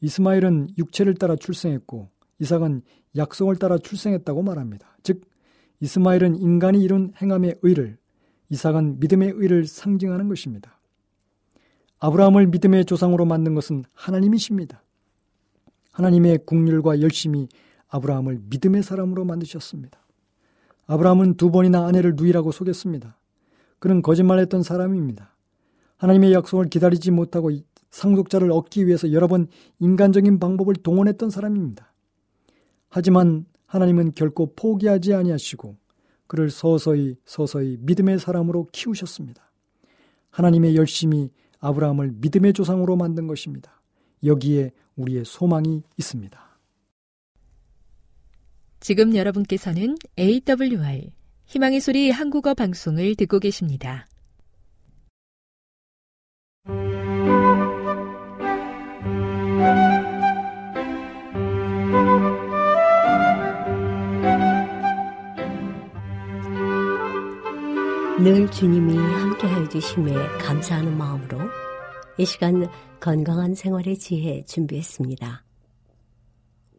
이스마엘은 0.00 0.68
육체를 0.78 1.14
따라 1.16 1.36
출생했고 1.36 2.08
이삭은 2.38 2.80
약속을 3.16 3.56
따라 3.56 3.76
출생했다고 3.76 4.42
말합니다. 4.42 4.96
즉 5.02 5.28
이스마엘은 5.80 6.36
인간이 6.36 6.82
이룬 6.82 7.12
행함의 7.20 7.56
의를 7.60 7.98
이삭은 8.48 8.98
믿음의 9.00 9.34
의를 9.36 9.66
상징하는 9.66 10.26
것입니다. 10.28 10.80
아브라함을 11.98 12.46
믿음의 12.46 12.86
조상으로 12.86 13.26
만든 13.26 13.54
것은 13.54 13.84
하나님이십니다. 13.92 14.82
하나님의 15.90 16.40
국률과 16.46 17.00
열심히 17.00 17.48
아브라함을 17.88 18.40
믿음의 18.48 18.82
사람으로 18.82 19.24
만드셨습니다. 19.24 19.98
아브라함은 20.86 21.36
두 21.36 21.50
번이나 21.50 21.86
아내를 21.86 22.14
누이라고 22.16 22.52
속였습니다. 22.52 23.16
그는 23.78 24.02
거짓말했던 24.02 24.62
사람입니다. 24.62 25.36
하나님의 25.96 26.32
약속을 26.32 26.68
기다리지 26.68 27.10
못하고 27.10 27.50
상속자를 27.90 28.50
얻기 28.50 28.86
위해서 28.86 29.12
여러 29.12 29.26
번 29.26 29.48
인간적인 29.78 30.38
방법을 30.38 30.74
동원했던 30.76 31.30
사람입니다. 31.30 31.92
하지만 32.88 33.46
하나님은 33.66 34.12
결코 34.14 34.54
포기하지 34.54 35.14
아니하시고 35.14 35.76
그를 36.26 36.50
서서히 36.50 37.16
서서히 37.24 37.78
믿음의 37.80 38.18
사람으로 38.18 38.68
키우셨습니다. 38.72 39.50
하나님의 40.30 40.76
열심히 40.76 41.30
아브라함을 41.58 42.12
믿음의 42.16 42.52
조상으로 42.52 42.96
만든 42.96 43.26
것입니다. 43.26 43.80
여기에 44.24 44.72
우리의 45.00 45.24
소망이 45.24 45.82
있습니다. 45.96 46.38
지금 48.80 49.14
여러분께서는 49.14 49.96
AWR 50.18 51.10
희망의 51.46 51.80
소리 51.80 52.10
한국어 52.10 52.54
방송을 52.54 53.14
듣고 53.16 53.38
계십니다. 53.38 54.06
늘 68.22 68.50
주님이 68.50 68.98
함께 68.98 69.48
해 69.48 69.68
주심에 69.70 70.12
감사하는 70.38 70.96
마음으로 70.96 71.38
이 72.18 72.26
시간 72.26 72.68
건강한 73.00 73.54
생활의 73.54 73.98
지혜 73.98 74.44
준비했습니다. 74.44 75.42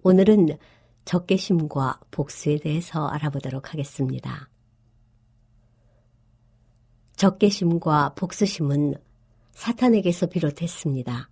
오늘은 0.03 0.49
적개심과 1.03 1.99
복수에 2.11 2.59
대해서 2.59 3.07
알아보도록 3.07 3.73
하겠습니다. 3.73 4.49
적개심과 7.15 8.13
복수심은 8.13 8.93
사탄에게서 9.51 10.27
비롯했습니다. 10.27 11.29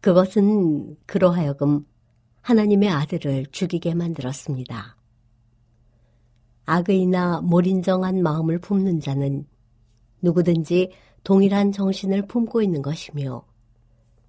그것은 0.00 0.96
그로하여금 1.06 1.84
하나님의 2.42 2.88
아들을 2.88 3.46
죽이게 3.46 3.94
만들었습니다. 3.94 4.96
악의나 6.66 7.40
몰인정한 7.40 8.22
마음을 8.22 8.60
품는 8.60 9.00
자는 9.00 9.44
누구든지 10.22 10.92
동일한 11.24 11.72
정신을 11.72 12.26
품고 12.28 12.62
있는 12.62 12.82
것이며 12.82 13.44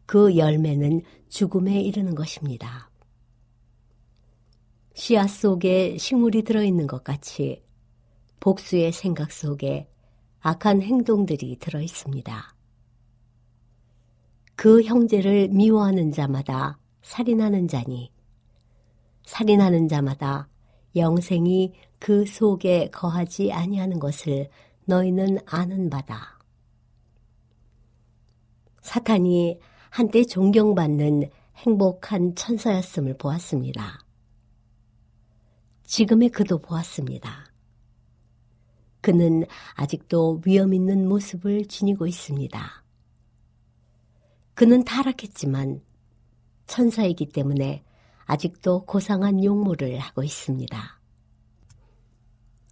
그 0.07 0.37
열매는 0.37 1.01
죽음에 1.27 1.81
이르는 1.81 2.15
것입니다. 2.15 2.89
씨앗 4.95 5.29
속에 5.29 5.97
식물이 5.97 6.43
들어있는 6.43 6.87
것 6.87 7.03
같이 7.03 7.61
복수의 8.39 8.93
생각 8.93 9.31
속에 9.31 9.87
악한 10.39 10.81
행동들이 10.81 11.57
들어 11.59 11.81
있습니다. 11.81 12.55
그 14.55 14.81
형제를 14.81 15.49
미워하는 15.49 16.11
자마다 16.11 16.79
살인하는 17.01 17.67
자니 17.67 18.11
살인하는 19.25 19.89
자마다 19.89 20.47
영생이 20.95 21.73
그 21.99 22.25
속에 22.25 22.89
거하지 22.91 23.51
아니하는 23.51 23.99
것을 23.99 24.49
너희는 24.85 25.39
아는 25.45 25.89
바다. 25.89 26.39
사탄이 28.81 29.59
한때 29.89 30.23
존경받는 30.23 31.29
행복한 31.55 32.35
천사였음을 32.35 33.17
보았습니다. 33.17 33.99
지금의 35.83 36.29
그도 36.29 36.59
보았습니다. 36.59 37.45
그는 39.01 39.45
아직도 39.75 40.41
위험 40.45 40.73
있는 40.73 41.07
모습을 41.07 41.65
지니고 41.65 42.07
있습니다. 42.07 42.83
그는 44.53 44.83
타락했지만 44.83 45.81
천사이기 46.65 47.29
때문에 47.29 47.83
아직도 48.25 48.85
고상한 48.85 49.43
용모를 49.43 49.97
하고 49.99 50.23
있습니다. 50.23 50.99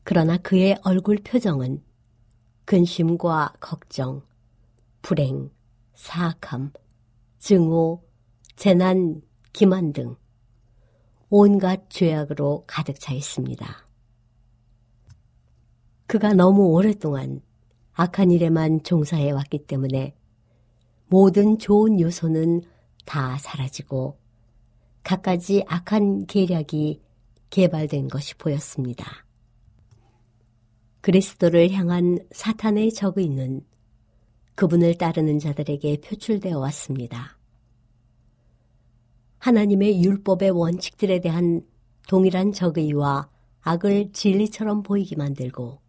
그러나 0.03 0.37
그의 0.37 0.77
얼굴 0.83 1.17
표정은 1.23 1.81
근심과 2.65 3.53
걱정, 3.59 4.21
불행, 5.01 5.49
사악함, 5.93 6.73
증오, 7.45 8.01
재난, 8.55 9.21
기만 9.53 9.93
등 9.93 10.15
온갖 11.29 11.91
죄악으로 11.91 12.63
가득 12.65 12.99
차 12.99 13.13
있습니다. 13.13 13.87
그가 16.07 16.33
너무 16.33 16.69
오랫동안 16.69 17.41
악한 17.93 18.31
일에만 18.31 18.81
종사해 18.81 19.29
왔기 19.29 19.67
때문에 19.67 20.15
모든 21.05 21.59
좋은 21.59 21.99
요소는 21.99 22.63
다 23.05 23.37
사라지고 23.37 24.17
갖가지 25.03 25.63
악한 25.67 26.25
계략이 26.25 27.03
개발된 27.51 28.07
것이 28.07 28.33
보였습니다. 28.37 29.05
그리스도를 31.01 31.71
향한 31.73 32.17
사탄의 32.31 32.91
적의는 32.93 33.61
그분을 34.55 34.97
따르는 34.97 35.37
자들에게 35.37 36.01
표출되어 36.01 36.57
왔습니다. 36.57 37.34
하나님의 39.45 40.03
율법의 40.03 40.49
원칙들에 40.49 41.19
대한 41.19 41.61
동일한 42.07 42.51
적의와 42.51 43.29
악을 43.61 44.11
진리처럼 44.11 44.81
보이게 44.81 45.15
만들고 45.15 45.79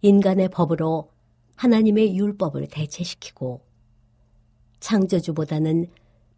인간의 0.00 0.48
법으로 0.48 1.10
하나님의 1.56 2.16
율법을 2.16 2.68
대체시키고 2.68 3.60
창조주보다는 4.80 5.88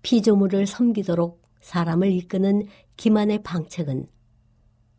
피조물을 0.02 0.66
섬기도록 0.66 1.40
사람을 1.60 2.10
이끄는 2.10 2.66
기만의 2.96 3.44
방책은 3.44 4.08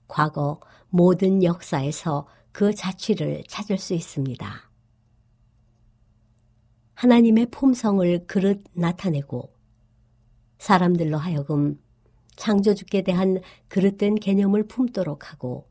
과거 0.08 0.62
모든 0.88 1.44
역사에서 1.44 2.26
그 2.54 2.74
자취를 2.74 3.44
찾을 3.50 3.78
수 3.78 3.94
있습니다. 3.94 4.72
하나님의 6.94 7.48
품성을 7.48 8.26
그릇 8.26 8.64
나타내고 8.74 9.61
사람들로 10.62 11.18
하여금 11.18 11.82
창조주께 12.36 13.02
대한 13.02 13.42
그릇된 13.68 14.14
개념을 14.14 14.68
품도록 14.68 15.32
하고 15.32 15.68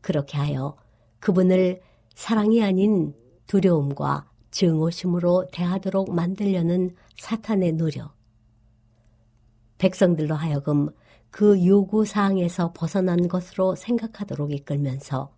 그렇게 0.00 0.36
하여 0.36 0.76
그분을 1.20 1.80
사랑이 2.12 2.60
아닌 2.64 3.14
두려움과 3.46 4.28
증오심으로 4.50 5.46
대하도록 5.52 6.12
만들려는 6.12 6.96
사탄의 7.18 7.74
노력. 7.74 8.16
백성들로 9.78 10.34
하여금 10.34 10.88
그 11.30 11.64
요구 11.64 12.04
사항에서 12.04 12.72
벗어난 12.72 13.28
것으로 13.28 13.76
생각하도록 13.76 14.52
이끌면서 14.52 15.32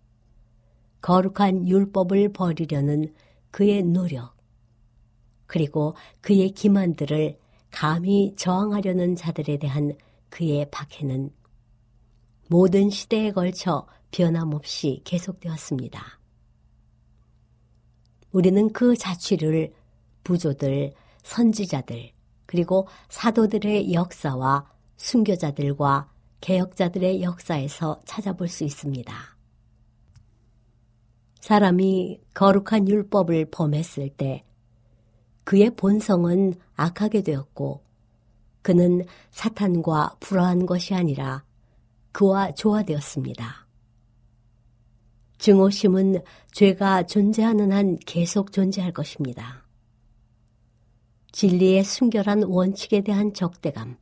거룩한 1.01 1.67
율법을 1.67 2.33
버리려는 2.33 3.13
그의 3.51 3.83
노력, 3.83 4.35
그리고 5.45 5.95
그의 6.21 6.49
기만들을 6.51 7.37
감히 7.71 8.35
저항하려는 8.35 9.15
자들에 9.15 9.57
대한 9.57 9.93
그의 10.29 10.69
박해는 10.71 11.31
모든 12.49 12.89
시대에 12.89 13.31
걸쳐 13.31 13.87
변함없이 14.11 15.01
계속되었습니다. 15.05 16.19
우리는 18.31 18.71
그 18.71 18.95
자취를 18.95 19.73
부조들, 20.23 20.93
선지자들, 21.23 22.11
그리고 22.45 22.87
사도들의 23.09 23.93
역사와 23.93 24.69
순교자들과 24.97 26.11
개혁자들의 26.41 27.21
역사에서 27.21 28.01
찾아볼 28.05 28.47
수 28.47 28.63
있습니다. 28.63 29.13
사람이 31.39 32.19
거룩한 32.33 32.87
율법을 32.87 33.49
범했을 33.51 34.09
때 34.09 34.43
그의 35.43 35.71
본성은 35.71 36.53
악하게 36.81 37.21
되었고 37.21 37.83
그는 38.61 39.03
사탄과 39.31 40.17
불화한 40.19 40.65
것이 40.65 40.93
아니라 40.93 41.43
그와 42.11 42.53
조화되었습니다. 42.53 43.67
증오심은 45.37 46.21
죄가 46.51 47.07
존재하는 47.07 47.71
한 47.71 47.97
계속 48.05 48.51
존재할 48.51 48.91
것입니다. 48.91 49.65
진리의 51.31 51.83
순결한 51.83 52.43
원칙에 52.43 53.01
대한 53.01 53.33
적대감, 53.33 53.97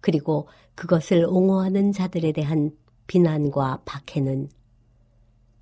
그리고 0.00 0.48
그것을 0.74 1.24
옹호하는 1.24 1.92
자들에 1.92 2.32
대한 2.32 2.70
비난과 3.06 3.82
박해는 3.84 4.48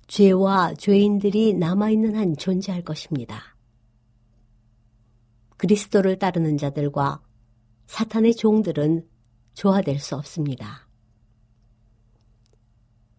죄와 0.07 0.73
죄인들이 0.75 1.53
남아있는 1.53 2.15
한 2.15 2.35
존재할 2.37 2.83
것입니다. 2.83 3.55
그리스도를 5.59 6.17
따르는 6.17 6.57
자들과 6.57 7.21
사탄의 7.87 8.35
종들은 8.35 9.05
조화될 9.53 9.99
수 9.99 10.15
없습니다. 10.15 10.87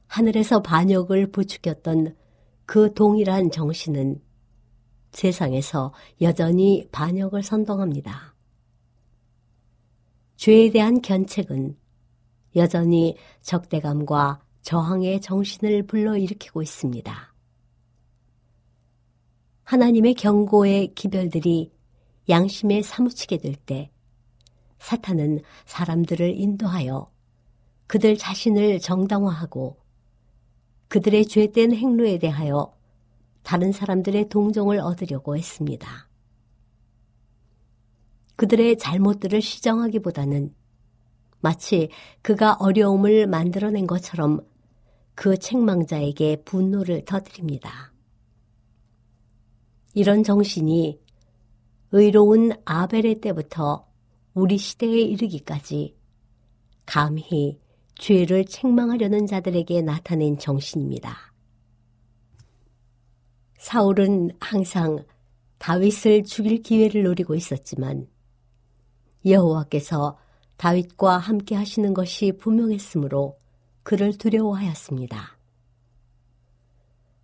하늘에서 0.06 0.62
반역을 0.62 1.32
부추겼던 1.32 2.16
그 2.64 2.94
동일한 2.94 3.50
정신은 3.50 4.22
세상에서 5.12 5.92
여전히 6.22 6.88
반역을 6.90 7.42
선동합니다. 7.42 8.34
죄에 10.36 10.70
대한 10.70 11.02
견책은 11.02 11.76
여전히 12.56 13.16
적대감과 13.42 14.40
저항의 14.62 15.20
정신을 15.20 15.86
불러일으키고 15.86 16.62
있습니다. 16.62 17.34
하나님의 19.64 20.14
경고의 20.14 20.94
기별들이 20.94 21.70
양심에 22.30 22.82
사무치게 22.82 23.38
될 23.38 23.54
때 23.54 23.90
사탄은 24.80 25.42
사람들을 25.66 26.34
인도하여 26.34 27.12
그들 27.86 28.16
자신을 28.16 28.80
정당화하고 28.80 29.76
그들의 30.88 31.26
죄된 31.26 31.74
행로에 31.74 32.18
대하여 32.18 32.74
다른 33.42 33.72
사람들의 33.72 34.28
동정을 34.28 34.80
얻으려고 34.80 35.36
했습니다. 35.36 36.08
그들의 38.36 38.78
잘못들을 38.78 39.40
시정하기보다는 39.42 40.54
마치 41.40 41.90
그가 42.22 42.54
어려움을 42.54 43.26
만들어낸 43.26 43.86
것처럼 43.86 44.40
그 45.14 45.36
책망자에게 45.38 46.42
분노를 46.44 47.04
터뜨립니다. 47.04 47.92
이런 49.94 50.22
정신이 50.22 51.00
의로운 51.92 52.52
아벨의 52.64 53.20
때부터 53.20 53.86
우리 54.34 54.58
시대에 54.58 55.00
이르기까지 55.00 55.96
감히 56.86 57.60
죄를 57.96 58.44
책망하려는 58.44 59.26
자들에게 59.26 59.82
나타낸 59.82 60.38
정신입니다. 60.38 61.16
사울은 63.58 64.30
항상 64.40 65.04
다윗을 65.58 66.24
죽일 66.24 66.62
기회를 66.62 67.02
노리고 67.02 67.34
있었지만 67.34 68.08
여호와께서 69.26 70.18
다윗과 70.56 71.18
함께 71.18 71.54
하시는 71.54 71.92
것이 71.92 72.32
분명했으므로 72.32 73.38
그를 73.82 74.16
두려워하였습니다. 74.16 75.38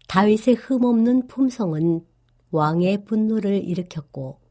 다윗의 0.09 0.55
흠없는 0.55 1.26
품성은 1.26 2.05
왕의 2.50 3.05
분노를 3.05 3.64
일으켰고 3.64 4.45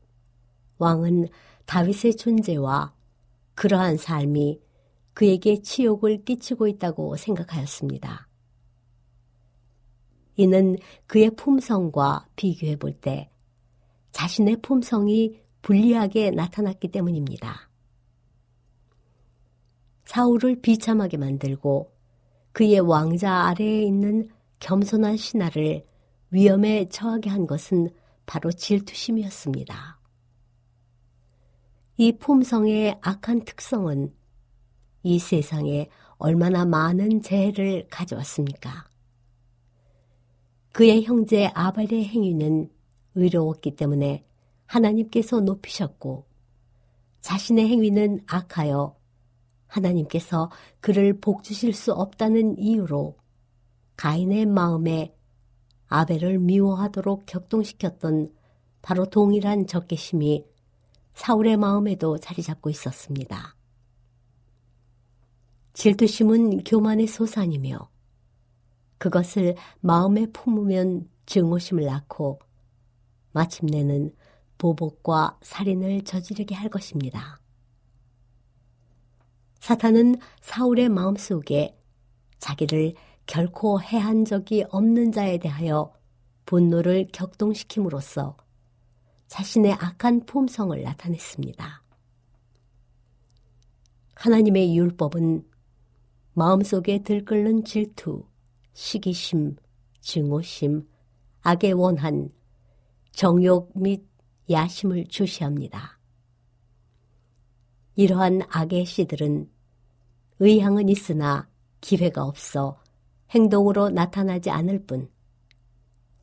왕은 0.78 1.28
다윗의 1.66 2.18
존재와 2.18 2.94
그러한 3.56 3.98
삶이 3.98 4.62
그에게 5.14 5.62
치욕을 5.62 6.26
끼치고 6.26 6.68
있다고 6.68 7.16
생각하였습니다. 7.16 8.28
이는 10.36 10.76
그의 11.08 11.32
품성과 11.32 12.28
비교해 12.36 12.76
볼 12.76 13.00
때 13.00 13.30
자신의 14.12 14.58
품성이 14.62 15.42
불리하게 15.62 16.32
나타났기 16.32 16.90
때문입니다. 16.90 17.70
사울을 20.06 20.62
비참하게 20.62 21.18
만들고 21.18 21.92
그의 22.54 22.80
왕자 22.80 23.48
아래에 23.48 23.84
있는 23.84 24.30
겸손한 24.60 25.18
신하를 25.18 25.86
위험에 26.32 26.88
처하게 26.88 27.30
한 27.30 27.46
것은 27.46 27.90
바로 28.26 28.52
질투심이었습니다. 28.52 29.95
이 31.98 32.12
품성의 32.18 33.00
악한 33.02 33.46
특성은 33.46 34.14
이 35.04 35.18
세상에 35.18 35.88
얼마나 36.18 36.66
많은 36.66 37.22
재해를 37.22 37.88
가져왔습니까? 37.90 38.86
그의 40.74 41.06
형제 41.06 41.50
아발의 41.54 42.06
행위는 42.06 42.70
의로웠기 43.16 43.78
때문에 43.78 44.26
하나님께서 44.66 45.40
높이셨고 45.40 46.26
자신의 47.22 47.70
행위는 47.70 48.20
악하여 48.28 48.98
하나님께서 49.68 50.52
그를 50.82 51.22
복주실 51.22 51.74
수 51.74 51.94
없다는 51.94 52.58
이유로 52.60 53.16
가인의 53.96 54.48
마음에 54.48 55.16
아벨을 55.88 56.40
미워하도록 56.40 57.26
격동시켰던 57.26 58.34
바로 58.82 59.06
동일한 59.06 59.66
적개심이 59.66 60.46
사울의 61.16 61.58
마음에도 61.58 62.18
자리 62.18 62.44
잡고 62.44 62.70
있었습니다. 62.70 63.56
질투심은 65.74 66.64
교만의 66.64 67.08
소산이며 67.08 67.90
그것을 68.98 69.56
마음에 69.82 70.26
품으면 70.28 71.10
증오심을 71.26 71.86
낳고 71.86 72.40
마침내는 73.32 74.14
보복과 74.58 75.38
살인을 75.42 76.04
저지르게 76.04 76.56
할 76.56 76.70
것입니다. 76.70 77.40
사탄은 79.60 80.16
사울의 80.42 80.90
마음속에 80.90 81.78
자기를 82.40 82.94
결코 83.26 83.82
해한 83.82 84.24
적이 84.24 84.66
없는 84.70 85.12
자에 85.12 85.40
대하여 85.40 85.94
분노를 86.46 87.08
격동시킴으로써 87.12 88.38
자신의 89.28 89.74
악한 89.74 90.26
품성을 90.26 90.82
나타냈습니다. 90.82 91.84
하나님의 94.16 94.78
율법은 94.78 95.46
마음속에 96.34 97.04
들끓는 97.04 97.64
질투, 97.64 98.26
시기심, 98.74 99.56
증오심, 100.02 100.88
악의 101.42 101.74
원한, 101.74 102.30
정욕 103.12 103.72
및 103.80 104.06
야심을 104.50 105.08
주시합니다. 105.08 106.00
이러한 107.96 108.42
악의 108.50 108.86
씨들은 108.86 109.50
의향은 110.40 110.90
있으나 110.90 111.48
기회가 111.80 112.26
없어 112.26 112.82
행동으로 113.30 113.90
나타나지 113.90 114.50
않을 114.50 114.86
뿐 114.86 115.10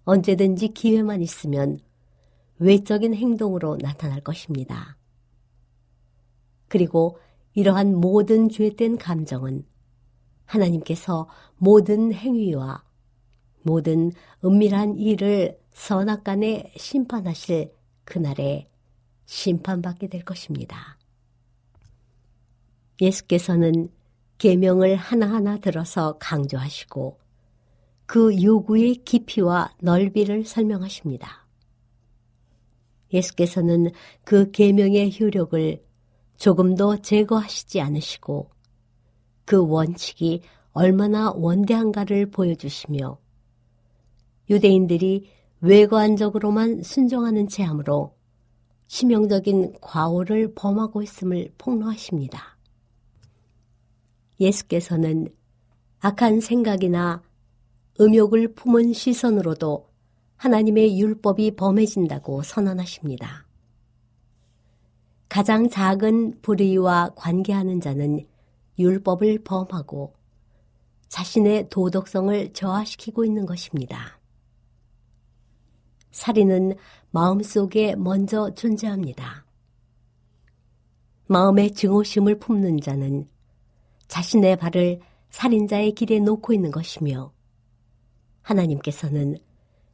언제든지 0.04 0.68
기회만 0.68 1.22
있으면 1.22 1.78
외적인 2.62 3.14
행동으로 3.14 3.76
나타날 3.80 4.20
것입니다. 4.20 4.96
그리고 6.68 7.18
이러한 7.54 7.94
모든 7.94 8.48
죄된 8.48 8.98
감정은 8.98 9.66
하나님께서 10.44 11.28
모든 11.58 12.12
행위와 12.12 12.84
모든 13.62 14.12
은밀한 14.44 14.96
일을 14.96 15.60
선악간에 15.72 16.72
심판하실 16.76 17.72
그날에 18.04 18.68
심판받게 19.26 20.08
될 20.08 20.24
것입니다. 20.24 20.98
예수께서는 23.00 23.88
계명을 24.38 24.96
하나하나 24.96 25.58
들어서 25.58 26.18
강조하시고 26.18 27.18
그 28.06 28.42
요구의 28.42 28.96
깊이와 29.04 29.74
넓이를 29.80 30.44
설명하십니다. 30.44 31.41
예수께서는 33.12 33.90
그 34.24 34.50
계명의 34.50 35.18
효력을 35.18 35.82
조금도 36.36 37.02
제거하시지 37.02 37.80
않으시고 37.80 38.50
그 39.44 39.66
원칙이 39.66 40.42
얼마나 40.72 41.30
원대한가를 41.30 42.30
보여주시며 42.30 43.18
유대인들이 44.50 45.28
외관적으로만 45.60 46.82
순종하는 46.82 47.48
체함으로 47.48 48.14
치명적인 48.88 49.76
과오를 49.80 50.54
범하고 50.54 51.02
있음을 51.02 51.52
폭로하십니다. 51.56 52.58
예수께서는 54.40 55.28
악한 56.00 56.40
생각이나 56.40 57.22
음욕을 58.00 58.54
품은 58.54 58.92
시선으로도 58.92 59.91
하나님의 60.42 60.98
율법이 60.98 61.54
범해진다고 61.54 62.42
선언하십니다. 62.42 63.46
가장 65.28 65.68
작은 65.68 66.40
불의와 66.42 67.12
관계하는 67.14 67.80
자는 67.80 68.26
율법을 68.76 69.44
범하고 69.44 70.14
자신의 71.06 71.68
도덕성을 71.68 72.54
저하시키고 72.54 73.24
있는 73.24 73.46
것입니다. 73.46 74.18
살인은 76.10 76.74
마음속에 77.12 77.94
먼저 77.94 78.52
존재합니다. 78.52 79.46
마음의 81.28 81.70
증오심을 81.74 82.40
품는 82.40 82.80
자는 82.80 83.28
자신의 84.08 84.56
발을 84.56 85.02
살인자의 85.30 85.92
길에 85.92 86.18
놓고 86.18 86.52
있는 86.52 86.72
것이며 86.72 87.32
하나님께서는 88.42 89.38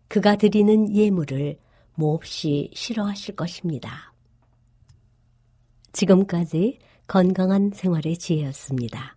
그가 0.08 0.36
드리는 0.36 0.94
예물을 0.94 1.58
몹시 1.94 2.70
싫어하실 2.74 3.36
것입니다. 3.36 4.14
지금까지 5.92 6.78
건강한 7.06 7.70
생활의 7.74 8.16
지혜였습니다. 8.16 9.16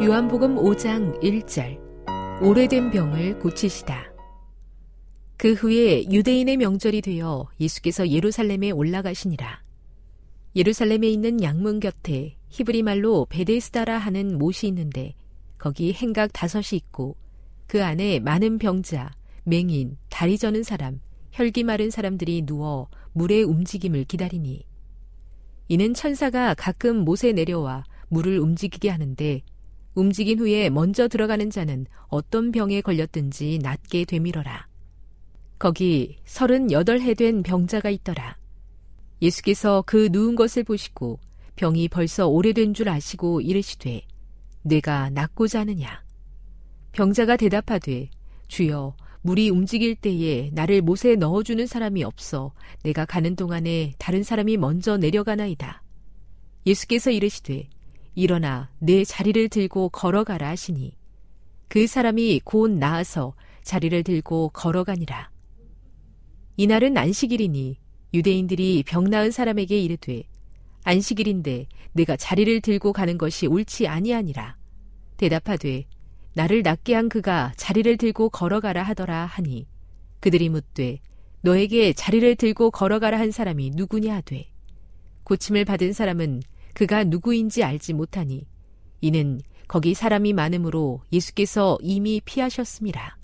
요한복음 0.00 0.56
5장 0.56 1.20
1절 1.20 2.42
오래된 2.42 2.90
병을 2.90 3.40
고치시다. 3.40 4.12
그 5.36 5.52
후에 5.52 6.04
유대인의 6.10 6.56
명절이 6.56 7.02
되어 7.02 7.48
예수께서 7.60 8.08
예루살렘에 8.08 8.70
올라가시니라. 8.70 9.67
예루살렘에 10.58 11.08
있는 11.08 11.40
양문 11.40 11.78
곁에 11.78 12.34
히브리 12.48 12.82
말로 12.82 13.28
베데스다라 13.30 13.96
하는 13.96 14.36
못이 14.38 14.66
있는데 14.66 15.14
거기 15.56 15.92
행각 15.92 16.32
다섯이 16.32 16.76
있고 16.78 17.16
그 17.68 17.84
안에 17.84 18.18
많은 18.18 18.58
병자, 18.58 19.12
맹인, 19.44 19.96
다리 20.10 20.36
저는 20.36 20.64
사람, 20.64 20.98
혈기 21.30 21.62
마른 21.62 21.90
사람들이 21.90 22.42
누워 22.42 22.88
물의 23.12 23.44
움직임을 23.44 24.02
기다리니 24.06 24.64
이는 25.68 25.94
천사가 25.94 26.54
가끔 26.54 27.04
못에 27.04 27.30
내려와 27.32 27.84
물을 28.08 28.40
움직이게 28.40 28.88
하는데 28.88 29.42
움직인 29.94 30.40
후에 30.40 30.70
먼저 30.70 31.06
들어가는 31.06 31.50
자는 31.50 31.86
어떤 32.08 32.50
병에 32.50 32.80
걸렸든지 32.80 33.60
낫게 33.62 34.06
되밀어라. 34.06 34.66
거기 35.60 36.16
서른여덟 36.24 37.00
해 37.00 37.14
된 37.14 37.44
병자가 37.44 37.90
있더라. 37.90 38.36
예수께서 39.20 39.82
그 39.86 40.08
누운 40.12 40.36
것을 40.36 40.64
보시고 40.64 41.18
병이 41.56 41.88
벌써 41.88 42.28
오래된 42.28 42.74
줄 42.74 42.88
아시고 42.88 43.40
이르시되 43.40 44.02
내가 44.62 45.10
낫고자 45.10 45.60
하느냐. 45.60 46.04
병자가 46.92 47.36
대답하되 47.36 48.10
주여 48.46 48.94
물이 49.22 49.50
움직일 49.50 49.96
때에 49.96 50.50
나를 50.52 50.80
못에 50.82 51.16
넣어주는 51.16 51.66
사람이 51.66 52.04
없어 52.04 52.52
내가 52.82 53.04
가는 53.04 53.34
동안에 53.34 53.94
다른 53.98 54.22
사람이 54.22 54.56
먼저 54.56 54.96
내려가나이다. 54.96 55.82
예수께서 56.66 57.10
이르시되 57.10 57.68
일어나 58.14 58.70
내 58.78 59.04
자리를 59.04 59.48
들고 59.48 59.90
걸어가라 59.90 60.48
하시니 60.48 60.96
그 61.68 61.86
사람이 61.86 62.40
곧 62.44 62.70
나아서 62.70 63.34
자리를 63.62 64.02
들고 64.02 64.50
걸어가니라. 64.50 65.30
이날은 66.56 66.96
안식일이니 66.96 67.78
유대인들이 68.14 68.84
병 68.86 69.04
나은 69.04 69.30
사람에게 69.30 69.78
이르되 69.80 70.22
안식일인데 70.84 71.66
내가 71.92 72.16
자리를 72.16 72.60
들고 72.60 72.92
가는 72.92 73.18
것이 73.18 73.46
옳지 73.46 73.86
아니하니라. 73.86 74.56
대답하되 75.16 75.84
나를 76.34 76.62
낫게 76.62 76.94
한 76.94 77.08
그가 77.08 77.52
자리를 77.56 77.96
들고 77.96 78.30
걸어가라 78.30 78.82
하더라 78.82 79.26
하니 79.26 79.66
그들이 80.20 80.48
묻되 80.48 81.00
너에게 81.42 81.92
자리를 81.92 82.36
들고 82.36 82.70
걸어가라 82.70 83.18
한 83.18 83.30
사람이 83.30 83.72
누구냐 83.74 84.14
하되 84.14 84.48
고침을 85.24 85.64
받은 85.64 85.92
사람은 85.92 86.42
그가 86.74 87.04
누구인지 87.04 87.64
알지 87.64 87.92
못하니 87.92 88.46
이는 89.00 89.40
거기 89.66 89.94
사람이 89.94 90.32
많으므로 90.32 91.02
예수께서 91.12 91.76
이미 91.82 92.20
피하셨습니다. 92.24 93.18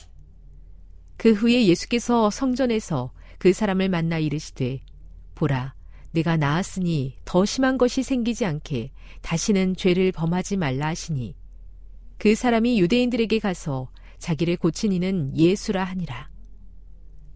그 1.17 1.33
후에 1.33 1.67
예수께서 1.67 2.31
성전에서 2.31 3.13
그 3.45 3.53
사람을 3.53 3.91
만나 3.91 4.19
이르시되 4.19 4.81
보라 5.35 5.75
내가 6.13 6.39
나았으니 6.39 7.17
더 7.27 7.45
심한 7.45 7.77
것이 7.77 8.03
생기지 8.03 8.47
않게 8.47 8.91
다시는 9.21 9.77
죄를 9.77 10.13
범하지 10.13 10.57
말라 10.57 10.87
하시니 10.87 11.37
그 12.17 12.35
사람이 12.35 12.81
유대인들에게 12.81 13.39
가서 13.41 13.91
자기를 14.17 14.57
고친 14.57 14.93
이는 14.93 15.37
예수라 15.37 15.85
하니라. 15.85 16.31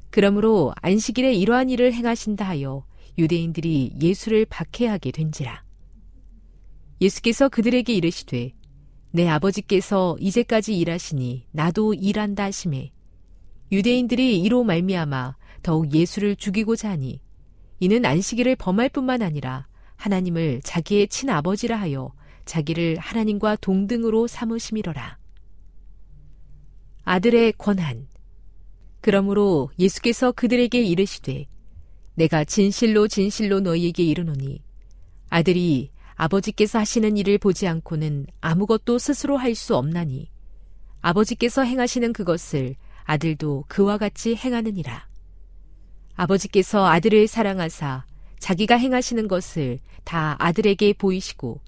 그러므로 0.09 0.73
안식일에 0.81 1.35
이러한 1.35 1.69
일을 1.69 1.93
행하신다 1.93 2.43
하여 2.49 2.87
유대인들이 3.19 3.97
예수를 4.01 4.47
박해하게 4.47 5.11
된지라. 5.11 5.63
예수께서 7.03 7.51
그들에게 7.51 7.93
이르시되 7.93 8.55
내 9.11 9.29
아버지께서 9.29 10.17
이제까지 10.21 10.75
일하시니 10.79 11.49
나도 11.53 11.93
일한다 11.93 12.45
하심에 12.45 12.93
유대인들이 13.71 14.41
이로 14.41 14.65
말미암아 14.65 15.37
더욱 15.63 15.95
예수를 15.95 16.37
죽이고자 16.37 16.91
하니 16.91 17.21
이는 17.81 18.05
안식일을 18.05 18.57
범할 18.57 18.89
뿐만 18.89 19.23
아니라 19.23 19.67
하나님을 19.97 20.61
자기의 20.63 21.09
친아버지라 21.09 21.77
하여 21.77 22.13
자기를 22.45 22.97
하나님과 22.99 23.57
동등으로 23.57 24.27
삼으심이로라. 24.27 25.19
아들의 27.05 27.53
권한. 27.59 28.07
그러므로 29.01 29.71
예수께서 29.79 30.33
그들에게 30.33 30.81
이르시되 30.83 31.47
내가 32.15 32.45
진실로 32.45 33.07
진실로 33.07 33.61
너희에게 33.61 34.03
이르노니 34.03 34.63
아들이 35.31 35.91
아버지께서 36.17 36.81
하시는 36.81 37.17
일을 37.17 37.39
보지 37.39 37.69
않고는 37.69 38.27
아무것도 38.41 38.99
스스로 38.99 39.37
할 39.37 39.55
수 39.55 39.77
없나니 39.77 40.29
아버지께서 41.01 41.63
행하시는 41.63 42.13
그것을 42.13 42.75
아들도 43.05 43.65
그와 43.69 43.99
같이 43.99 44.35
행하느니라. 44.35 45.08
아버지께서 46.19 46.85
아들을 46.89 47.29
사랑하사 47.29 48.05
자기가 48.41 48.77
행하시는 48.77 49.29
것을 49.29 49.79
다 50.03 50.35
아들에게 50.41 50.95
보이시고 50.95 51.61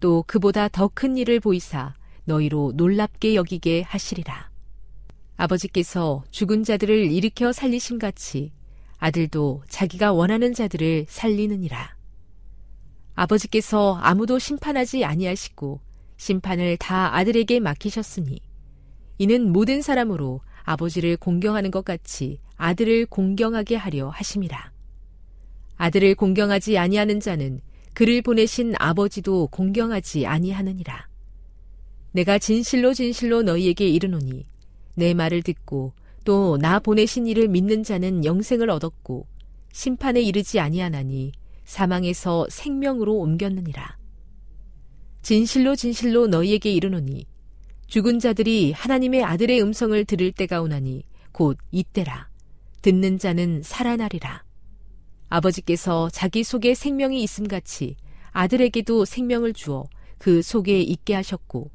또 0.00 0.24
그보다 0.26 0.66
더 0.68 0.88
큰 0.92 1.16
일을 1.16 1.38
보이사 1.38 1.94
너희로 2.24 2.72
놀랍게 2.74 3.36
여기게 3.36 3.82
하시리라. 3.82 4.50
아버지께서 5.36 6.24
죽은 6.32 6.64
자들을 6.64 7.12
일으켜 7.12 7.52
살리심 7.52 8.00
같이 8.00 8.50
아들도 8.98 9.62
자기가 9.68 10.12
원하는 10.12 10.52
자들을 10.52 11.06
살리느니라. 11.08 11.94
아버지께서 13.14 14.00
아무도 14.02 14.40
심판하지 14.40 15.04
아니하시고 15.04 15.80
심판을 16.16 16.76
다 16.76 17.14
아들에게 17.14 17.60
맡기셨으니 17.60 18.40
이는 19.18 19.52
모든 19.52 19.80
사람으로 19.80 20.40
아버지를 20.64 21.16
공경하는 21.16 21.70
것 21.70 21.84
같이 21.84 22.40
아들을 22.62 23.06
공경하게 23.06 23.74
하려 23.74 24.10
하심이라. 24.10 24.70
아들을 25.78 26.14
공경하지 26.14 26.78
아니하는 26.78 27.18
자는 27.18 27.60
그를 27.92 28.22
보내신 28.22 28.74
아버지도 28.78 29.48
공경하지 29.48 30.26
아니하느니라. 30.26 31.08
내가 32.12 32.38
진실로 32.38 32.94
진실로 32.94 33.42
너희에게 33.42 33.88
이르노니 33.88 34.46
내 34.94 35.12
말을 35.12 35.42
듣고 35.42 35.92
또 36.24 36.56
나 36.56 36.78
보내신 36.78 37.26
이를 37.26 37.48
믿는 37.48 37.82
자는 37.82 38.24
영생을 38.24 38.70
얻었고 38.70 39.26
심판에 39.72 40.20
이르지 40.22 40.60
아니하나니 40.60 41.32
사망에서 41.64 42.46
생명으로 42.48 43.16
옮겼느니라. 43.16 43.96
진실로 45.22 45.74
진실로 45.74 46.28
너희에게 46.28 46.70
이르노니 46.70 47.26
죽은 47.88 48.20
자들이 48.20 48.70
하나님의 48.70 49.24
아들의 49.24 49.60
음성을 49.60 50.04
들을 50.04 50.30
때가 50.30 50.62
오나니 50.62 51.02
곧 51.32 51.58
이때라. 51.72 52.31
듣는 52.82 53.18
자는 53.18 53.62
살아나리라. 53.62 54.44
아버지께서 55.28 56.10
자기 56.10 56.42
속에 56.42 56.74
생명이 56.74 57.22
있음 57.22 57.46
같이 57.46 57.96
아들에게도 58.32 59.04
생명을 59.04 59.52
주어 59.52 59.84
그 60.18 60.42
속에 60.42 60.80
있게 60.80 61.14
하셨고 61.14 61.70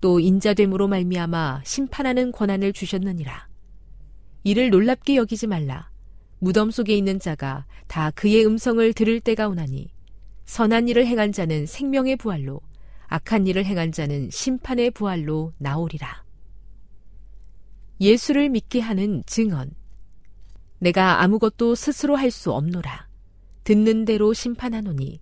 또 0.00 0.18
인자됨으로 0.18 0.88
말미암아 0.88 1.62
심판하는 1.64 2.32
권한을 2.32 2.72
주셨느니라. 2.72 3.48
이를 4.42 4.70
놀랍게 4.70 5.14
여기지 5.14 5.46
말라. 5.46 5.90
무덤 6.40 6.72
속에 6.72 6.96
있는 6.96 7.20
자가 7.20 7.66
다 7.86 8.10
그의 8.10 8.44
음성을 8.44 8.92
들을 8.94 9.20
때가 9.20 9.46
오나니 9.46 9.92
선한 10.44 10.88
일을 10.88 11.06
행한 11.06 11.30
자는 11.30 11.66
생명의 11.66 12.16
부활로 12.16 12.60
악한 13.06 13.46
일을 13.46 13.64
행한 13.64 13.92
자는 13.92 14.28
심판의 14.30 14.90
부활로 14.90 15.52
나오리라. 15.58 16.24
예수를 18.00 18.48
믿게 18.48 18.80
하는 18.80 19.22
증언. 19.26 19.70
내가 20.82 21.22
아무것도 21.22 21.76
스스로 21.76 22.16
할 22.16 22.32
수 22.32 22.50
없노라. 22.50 23.06
듣는 23.62 24.04
대로 24.04 24.32
심판하노니 24.32 25.20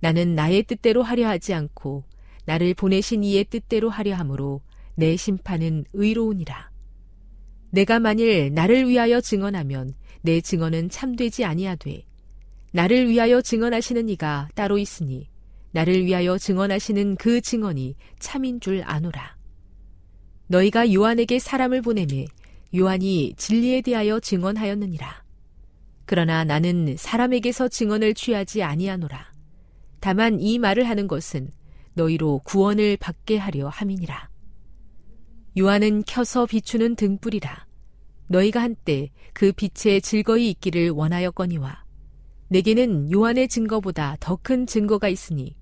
나는 0.00 0.34
나의 0.34 0.64
뜻대로 0.64 1.02
하려 1.02 1.26
하지 1.26 1.54
않고 1.54 2.04
나를 2.44 2.74
보내신 2.74 3.24
이의 3.24 3.44
뜻대로 3.44 3.88
하려 3.88 4.14
하므로 4.16 4.60
내 4.96 5.16
심판은 5.16 5.86
의로우니라. 5.94 6.70
내가 7.70 7.98
만일 8.00 8.52
나를 8.52 8.86
위하여 8.86 9.22
증언하면 9.22 9.94
내 10.20 10.42
증언은 10.42 10.90
참되지 10.90 11.42
아니하되 11.42 12.02
나를 12.74 13.08
위하여 13.08 13.40
증언하시는 13.40 14.10
이가 14.10 14.50
따로 14.54 14.76
있으니 14.76 15.30
나를 15.70 16.04
위하여 16.04 16.36
증언하시는 16.36 17.16
그 17.16 17.40
증언이 17.40 17.94
참인 18.18 18.60
줄 18.60 18.82
아노라. 18.84 19.38
너희가 20.48 20.92
요한에게 20.92 21.38
사람을 21.38 21.80
보내매 21.80 22.26
요한이 22.74 23.34
진리에 23.36 23.80
대하여 23.80 24.20
증언하였느니라. 24.20 25.24
그러나 26.04 26.44
나는 26.44 26.96
사람에게서 26.96 27.68
증언을 27.68 28.14
취하지 28.14 28.62
아니하노라. 28.62 29.32
다만 30.00 30.40
이 30.40 30.58
말을 30.58 30.88
하는 30.88 31.06
것은 31.08 31.50
너희로 31.94 32.40
구원을 32.44 32.96
받게 32.98 33.36
하려 33.38 33.68
함이니라. 33.68 34.28
요한은 35.58 36.04
켜서 36.06 36.46
비추는 36.46 36.94
등불이라. 36.96 37.66
너희가 38.28 38.62
한때 38.62 39.10
그 39.32 39.52
빛에 39.52 40.00
즐거이 40.00 40.50
있기를 40.50 40.90
원하였거니와 40.90 41.84
내게는 42.48 43.10
요한의 43.10 43.48
증거보다 43.48 44.16
더 44.20 44.36
큰 44.36 44.66
증거가 44.66 45.08
있으니 45.08 45.56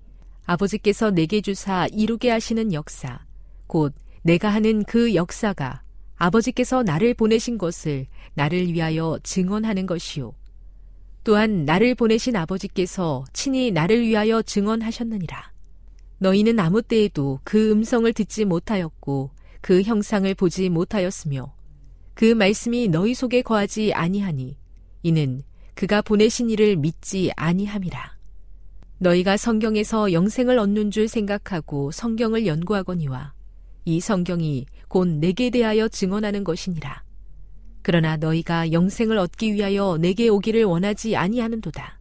아버지께서 0.45 1.11
내게 1.11 1.41
주사 1.41 1.87
이루게 1.91 2.29
하시는 2.29 2.71
역사 2.73 3.25
곧 3.67 3.93
내가 4.23 4.49
하는 4.49 4.83
그 4.83 5.15
역사가 5.15 5.81
아버지께서 6.17 6.83
나를 6.83 7.13
보내신 7.13 7.57
것을 7.57 8.07
나를 8.33 8.73
위하여 8.73 9.17
증언하는 9.23 9.85
것이요 9.85 10.33
또한 11.23 11.65
나를 11.65 11.95
보내신 11.95 12.35
아버지께서 12.35 13.25
친히 13.33 13.71
나를 13.71 14.01
위하여 14.01 14.41
증언하셨느니라 14.41 15.51
너희는 16.19 16.59
아무 16.59 16.81
때에도 16.81 17.39
그 17.43 17.71
음성을 17.71 18.11
듣지 18.13 18.45
못하였고 18.45 19.31
그 19.61 19.81
형상을 19.81 20.33
보지 20.35 20.69
못하였으며 20.69 21.53
그 22.13 22.33
말씀이 22.33 22.87
너희 22.87 23.13
속에 23.13 23.43
거하지 23.43 23.93
아니하니 23.93 24.57
이는 25.03 25.43
그가 25.75 26.01
보내신 26.01 26.49
이를 26.49 26.75
믿지 26.75 27.31
아니함이라. 27.35 28.17
너희가 28.97 29.37
성경에서 29.37 30.11
영생을 30.11 30.57
얻는 30.57 30.89
줄 30.89 31.07
생각하고 31.07 31.91
성경을 31.91 32.47
연구하거니와 32.47 33.33
이 33.87 34.01
성경이 34.01 34.65
곧 34.89 35.07
내게 35.07 35.49
대하여 35.49 35.87
증언하는 35.87 36.43
것이니라. 36.43 37.03
그러나 37.81 38.17
너희가 38.17 38.73
영생을 38.73 39.17
얻기 39.17 39.53
위하여 39.53 39.97
내게 39.97 40.27
오기를 40.27 40.65
원하지 40.65 41.15
아니하는도다. 41.15 41.97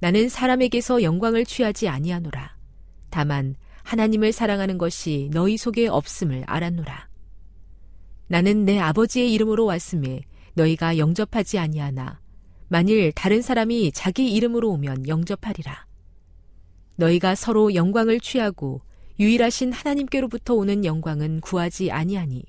나는 0.00 0.28
사람에게서 0.28 1.02
영광을 1.02 1.46
취하지 1.46 1.88
아니하노라. 1.88 2.58
다만 3.08 3.54
하나님을 3.84 4.32
사랑하는 4.32 4.76
것이 4.76 5.30
너희 5.32 5.56
속에 5.56 5.88
없음을 5.88 6.44
알았노라. 6.46 7.08
나는 8.26 8.66
내 8.66 8.78
아버지의 8.78 9.32
이름으로 9.32 9.64
왔음에 9.64 10.20
너희가 10.52 10.98
영접하지 10.98 11.58
아니하나 11.58 12.20
만일 12.68 13.12
다른 13.12 13.40
사람이 13.40 13.92
자기 13.92 14.30
이름으로 14.30 14.70
오면 14.72 15.08
영접하리라. 15.08 15.86
너희가 16.96 17.34
서로 17.34 17.74
영광을 17.74 18.20
취하고 18.20 18.82
유일하신 19.22 19.72
하나님께로부터 19.72 20.54
오는 20.54 20.84
영광은 20.84 21.42
구하지 21.42 21.92
아니하니 21.92 22.42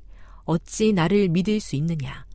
어찌 0.43 0.91
나를 0.91 1.29
믿을 1.29 1.59
수 1.59 1.75
있느냐? 1.75 2.25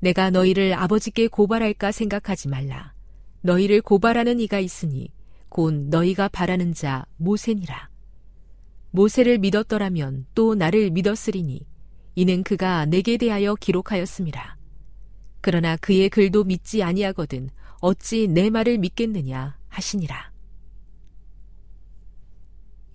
내가 0.00 0.28
너희를 0.28 0.74
아버지께 0.74 1.26
고발할까 1.28 1.90
생각하지 1.90 2.48
말라. 2.48 2.92
너희를 3.40 3.80
고발하는 3.80 4.40
이가 4.40 4.58
있으니 4.58 5.08
곧 5.48 5.72
너희가 5.72 6.28
바라는 6.28 6.74
자 6.74 7.06
모세니라. 7.16 7.88
모세를 8.90 9.38
믿었더라면 9.38 10.26
또 10.34 10.54
나를 10.54 10.90
믿었으리니 10.90 11.66
이는 12.16 12.42
그가 12.42 12.84
내게 12.84 13.16
대하여 13.16 13.54
기록하였습니다. 13.54 14.58
그러나 15.40 15.78
그의 15.78 16.10
글도 16.10 16.44
믿지 16.44 16.82
아니하거든 16.82 17.48
어찌 17.80 18.28
내 18.28 18.50
말을 18.50 18.76
믿겠느냐 18.76 19.56
하시니라. 19.68 20.29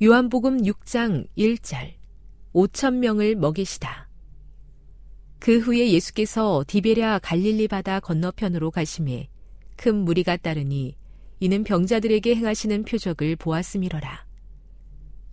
요한복음 0.05 0.61
6장 0.61 1.25
1절 1.35 1.93
5천 2.53 2.97
명을 2.97 3.35
먹이시다. 3.37 4.07
그 5.39 5.57
후에 5.57 5.93
예수께서 5.93 6.63
디베랴 6.67 7.17
갈릴리 7.23 7.67
바다 7.67 7.99
건너편으로 7.99 8.69
가심에 8.69 9.29
큰 9.75 9.95
무리가 9.95 10.37
따르니 10.37 10.95
이는 11.39 11.63
병자들에게 11.63 12.35
행하시는 12.35 12.83
표적을 12.83 13.35
보았음이러라. 13.37 14.27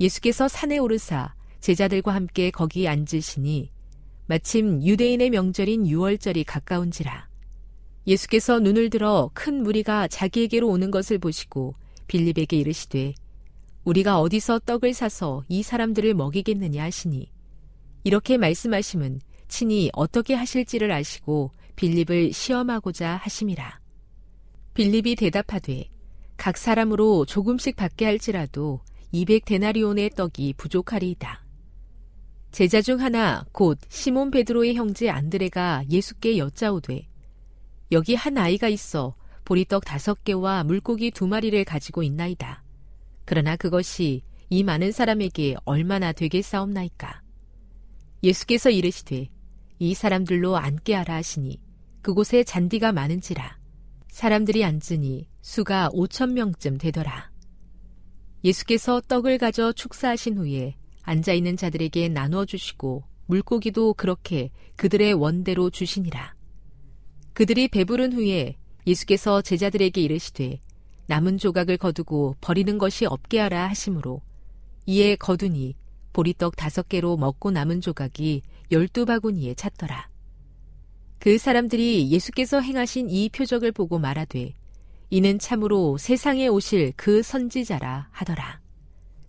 예수께서 0.01 0.49
산에 0.49 0.79
오르사 0.79 1.35
제자들과 1.61 2.15
함께 2.15 2.51
거기 2.51 2.89
앉으시니 2.89 3.71
마침 4.25 4.83
유대인의 4.83 5.29
명절인 5.29 5.87
유월절이 5.87 6.45
가까운지라. 6.45 7.29
예수께서 8.07 8.59
눈을 8.59 8.89
들어 8.89 9.31
큰 9.35 9.63
무리가 9.63 10.09
자기에게로 10.09 10.67
오는 10.67 10.91
것을 10.91 11.19
보시고 11.19 11.75
빌립에게 12.07 12.57
이르시되 12.57 13.13
우리가 13.85 14.21
어디서 14.21 14.61
떡을 14.61 14.95
사서 14.95 15.43
이 15.49 15.63
사람들을 15.63 16.15
먹이겠느냐 16.15 16.83
하시니 16.85 17.31
이렇게 18.05 18.37
말씀하심은 18.37 19.21
친히 19.49 19.91
어떻게 19.93 20.35
하실지를 20.35 20.91
아시고 20.93 21.51
빌립을 21.77 22.33
시험하고자 22.33 23.17
하심이라. 23.17 23.81
빌립이 24.75 25.17
대답하되 25.17 25.89
각 26.37 26.57
사람으로 26.57 27.25
조금씩 27.27 27.77
받게 27.77 28.05
할지라도 28.05 28.81
200 29.13 29.45
데나리온의 29.45 30.11
떡이 30.11 30.55
부족하리이다. 30.57 31.45
제자 32.51 32.81
중 32.83 33.01
하나 33.01 33.45
곧 33.53 33.79
시몬 33.89 34.31
베드로의 34.31 34.75
형제 34.75 35.11
안드레가 35.11 35.85
예수께 35.91 36.39
여짜오되 36.39 37.09
여기 37.93 38.15
한 38.15 38.39
아이가 38.39 38.69
있어 38.69 39.15
보리떡 39.45 39.85
다섯 39.85 40.25
개와 40.25 40.65
물고기 40.65 41.11
두 41.11 41.27
마리를 41.27 41.63
가지고 41.65 42.03
있나이다. 42.03 42.63
그러나 43.25 43.57
그것이 43.57 44.23
이 44.51 44.63
많은 44.63 44.93
사람에게 44.93 45.57
얼마나 45.65 46.13
되겠사옵나이까. 46.13 47.23
예수께서 48.23 48.71
이르시되 48.71 49.29
이 49.79 49.95
사람들로 49.95 50.57
앉게 50.57 50.95
하라 50.95 51.15
하시니 51.15 51.61
그곳에 52.03 52.45
잔디가 52.45 52.93
많은지라 52.93 53.59
사람들이 54.11 54.65
앉으니 54.65 55.29
수가 55.41 55.89
오천 55.93 56.35
명쯤 56.35 56.79
되더라. 56.79 57.33
예수께서 58.45 59.01
떡을 59.09 59.39
가져 59.39 59.73
축사하신 59.73 60.37
후에 60.37 60.77
앉아 61.03 61.33
있는 61.33 61.57
자들에게 61.57 62.09
나누어 62.09 62.45
주시고 62.45 63.05
물고기도 63.27 63.95
그렇게 63.95 64.51
그들의 64.77 65.15
원대로 65.15 65.71
주시니라. 65.71 66.35
그들이 67.33 67.69
배부른 67.69 68.13
후에 68.13 68.57
예수께서 68.87 69.43
제자들에게 69.43 70.01
이르시되 70.01 70.61
남은 71.13 71.37
조각을 71.37 71.77
거두고 71.77 72.37
버리는 72.41 72.79
것이 72.79 73.05
없게 73.05 73.39
하라 73.39 73.69
하심으로 73.69 74.23
이에 74.87 75.15
거두니 75.17 75.75
보리떡 76.15 76.57
다섯 76.57 76.89
개로 76.89 77.19
먹고 77.19 77.51
남은 77.51 77.83
조각이 77.83 78.41
열두 78.71 79.05
바구니에 79.05 79.53
찼더라. 79.53 80.09
그 81.19 81.37
사람들이 81.37 82.11
예수께서 82.11 82.63
행하신 82.63 83.11
이 83.11 83.29
표적을 83.29 83.73
보고 83.73 83.99
말하되 83.99 84.55
이는 85.11 85.39
참으로 85.39 85.99
세상에 85.99 86.49
오실 86.49 86.95
그 86.97 87.23
선지자라 87.23 88.09
하더라. 88.11 88.63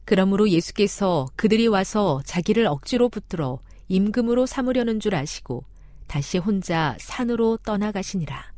그러므로 0.05 0.49
예수께서 0.49 1.27
그들이 1.35 1.67
와서 1.67 2.21
자기를 2.23 2.65
억지로 2.65 3.09
붙들어 3.09 3.59
임금으로 3.89 4.45
삼으려는 4.45 5.01
줄 5.01 5.15
아시고 5.15 5.65
다시 6.07 6.37
혼자 6.37 6.95
산으로 6.97 7.57
떠나가시니라. 7.57 8.52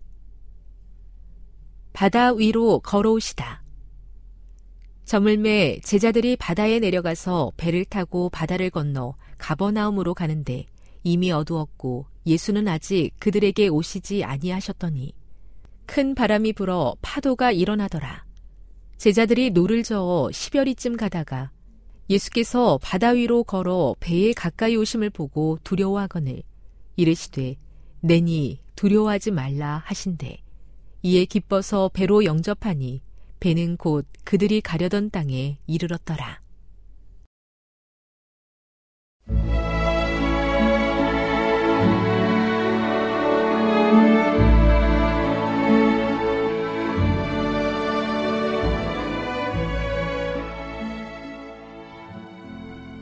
바다 1.96 2.34
위로 2.34 2.80
걸어오시다. 2.80 3.64
저물매 5.06 5.80
제자들이 5.82 6.36
바다에 6.36 6.80
내려가서 6.80 7.54
배를 7.56 7.86
타고 7.86 8.30
바다를 8.30 8.70
건너 8.70 9.16
가버나움으로 9.38 10.14
가는데 10.14 10.66
이미 11.04 11.32
어두웠고 11.32 12.06
예수는 12.26 12.68
아직 12.68 13.12
그들에게 13.20 13.70
오시지 13.70 14.26
아니하셨더니 14.26 15.14
큰 15.86 16.16
바람이 16.16 16.52
불어 16.52 16.98
파도가 17.02 17.54
일어나더라. 17.54 18.26
제자들이 18.98 19.52
노를 19.52 19.84
저어 19.84 20.34
십여리쯤 20.34 20.98
가다가 20.98 21.52
예수께서 22.10 22.78
바다 22.82 23.12
위로 23.12 23.46
걸어 23.46 23.96
배에 24.02 24.34
가까이 24.34 24.76
오심을 24.76 25.12
보고 25.12 25.60
두려워하거늘 25.64 26.44
이르시되 26.98 27.56
내니 28.02 28.60
두려워하지 28.76 29.32
말라 29.32 29.82
하신대 29.86 30.45
이에 31.08 31.26
기뻐서 31.26 31.92
배로 31.94 32.26
영접하니 32.26 33.04
배는 33.40 33.78
곧 33.78 34.08
그들이 34.24 34.60
가려던 34.60 35.12
땅에 35.12 35.60
이르렀더라. 35.68 36.42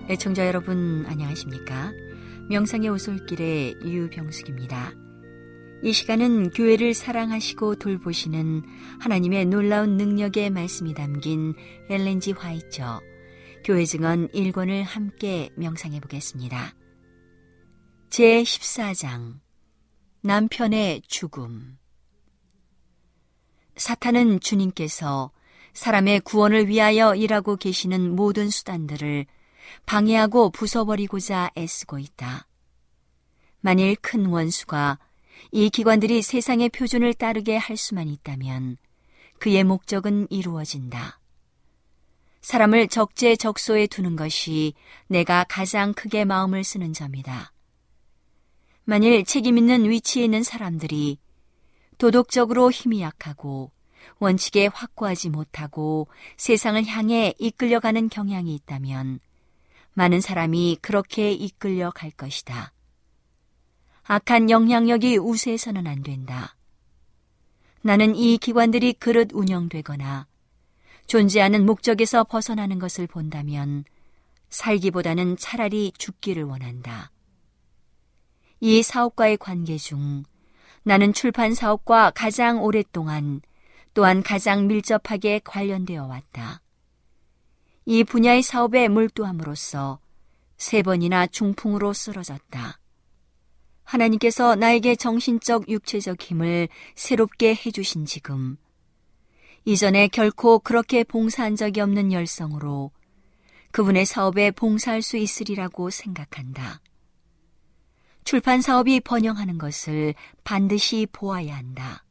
애청자 0.09 0.45
여러분 0.45 1.05
안녕하십니까? 1.07 1.93
명상의 2.49 2.89
오솔길의 2.89 3.77
유병숙입니다. 3.85 5.02
이 5.83 5.91
시간은 5.91 6.51
교회를 6.51 6.93
사랑하시고 6.93 7.75
돌보시는 7.75 8.63
하나님의 9.01 9.47
놀라운 9.47 9.97
능력의 9.97 10.49
말씀이 10.49 10.93
담긴 10.93 11.55
엘렌지 11.89 12.31
화이처 12.31 13.01
교회 13.65 13.83
증언 13.83 14.29
1권을 14.29 14.83
함께 14.83 15.49
명상해 15.57 15.99
보겠습니다. 15.99 16.73
제 18.09 18.43
14장 18.43 19.41
남편의 20.21 21.01
죽음 21.05 21.77
사탄은 23.75 24.39
주님께서 24.39 25.31
사람의 25.73 26.21
구원을 26.21 26.69
위하여 26.69 27.13
일하고 27.13 27.57
계시는 27.57 28.15
모든 28.15 28.49
수단들을 28.49 29.25
방해하고 29.85 30.53
부숴버리고자 30.53 31.57
애쓰고 31.57 31.99
있다. 31.99 32.47
만일 33.59 33.97
큰 33.97 34.27
원수가 34.27 34.97
이 35.51 35.69
기관들이 35.69 36.21
세상의 36.21 36.69
표준을 36.69 37.13
따르게 37.13 37.57
할 37.57 37.77
수만 37.77 38.07
있다면 38.07 38.77
그의 39.39 39.63
목적은 39.63 40.27
이루어진다. 40.29 41.19
사람을 42.41 42.89
적재적소에 42.89 43.87
두는 43.87 44.15
것이 44.15 44.73
내가 45.07 45.45
가장 45.47 45.93
크게 45.93 46.25
마음을 46.25 46.63
쓰는 46.63 46.91
점이다. 46.91 47.53
만일 48.83 49.23
책임 49.23 49.57
있는 49.57 49.89
위치에 49.89 50.25
있는 50.25 50.43
사람들이 50.43 51.19
도덕적으로 51.97 52.69
힘이 52.69 53.01
약하고 53.01 53.71
원칙에 54.19 54.67
확고하지 54.67 55.29
못하고 55.29 56.09
세상을 56.35 56.85
향해 56.87 57.33
이끌려가는 57.39 58.09
경향이 58.09 58.53
있다면 58.55 59.19
많은 59.93 60.19
사람이 60.19 60.79
그렇게 60.81 61.31
이끌려 61.31 61.91
갈 61.91 62.11
것이다. 62.11 62.72
악한 64.05 64.49
영향력이 64.49 65.17
우세해서는 65.17 65.87
안 65.87 66.03
된다. 66.03 66.55
나는 67.81 68.15
이 68.15 68.37
기관들이 68.37 68.93
그릇 68.93 69.29
운영되거나 69.33 70.27
존재하는 71.07 71.65
목적에서 71.65 72.23
벗어나는 72.23 72.79
것을 72.79 73.07
본다면 73.07 73.83
살기보다는 74.49 75.37
차라리 75.37 75.91
죽기를 75.97 76.43
원한다. 76.43 77.11
이 78.59 78.83
사업과의 78.83 79.37
관계 79.37 79.77
중 79.77 80.23
나는 80.83 81.13
출판 81.13 81.53
사업과 81.53 82.11
가장 82.11 82.61
오랫동안 82.61 83.41
또한 83.93 84.23
가장 84.23 84.67
밀접하게 84.67 85.39
관련되어 85.43 86.05
왔다. 86.05 86.61
이 87.85 88.03
분야의 88.03 88.41
사업에 88.41 88.87
몰두함으로써 88.87 89.99
세 90.57 90.81
번이나 90.81 91.27
중풍으로 91.27 91.93
쓰러졌다. 91.93 92.79
하나님께서 93.83 94.55
나에게 94.55 94.95
정신적, 94.95 95.69
육체적 95.69 96.21
힘을 96.21 96.69
새롭게 96.95 97.55
해주신 97.65 98.05
지금, 98.05 98.57
이전에 99.65 100.07
결코 100.07 100.59
그렇게 100.59 101.03
봉사한 101.03 101.55
적이 101.55 101.81
없는 101.81 102.11
열성으로 102.11 102.91
그분의 103.71 104.05
사업에 104.05 104.51
봉사할 104.51 105.01
수 105.01 105.17
있으리라고 105.17 105.89
생각한다. 105.89 106.81
출판 108.23 108.61
사업이 108.61 108.99
번영하는 109.01 109.57
것을 109.57 110.15
반드시 110.43 111.07
보아야 111.11 111.55
한다. 111.55 112.03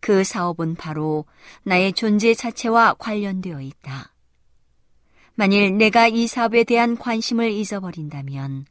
그 0.00 0.24
사업은 0.24 0.76
바로 0.76 1.24
나의 1.64 1.92
존재 1.92 2.32
자체와 2.32 2.94
관련되어 2.94 3.60
있다. 3.60 4.14
만일 5.34 5.76
내가 5.76 6.08
이 6.08 6.26
사업에 6.26 6.64
대한 6.64 6.96
관심을 6.96 7.50
잊어버린다면 7.50 8.66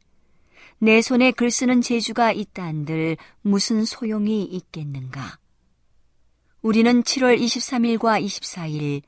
내 0.78 1.00
손에 1.00 1.30
글 1.30 1.50
쓰는 1.50 1.80
재주가 1.80 2.32
있다 2.32 2.64
한들 2.64 3.16
무슨 3.40 3.84
소용이 3.84 4.44
있겠는가? 4.44 5.38
우리는 6.60 7.02
7월 7.02 7.40
23일과 7.40 8.22
24일 8.22 9.02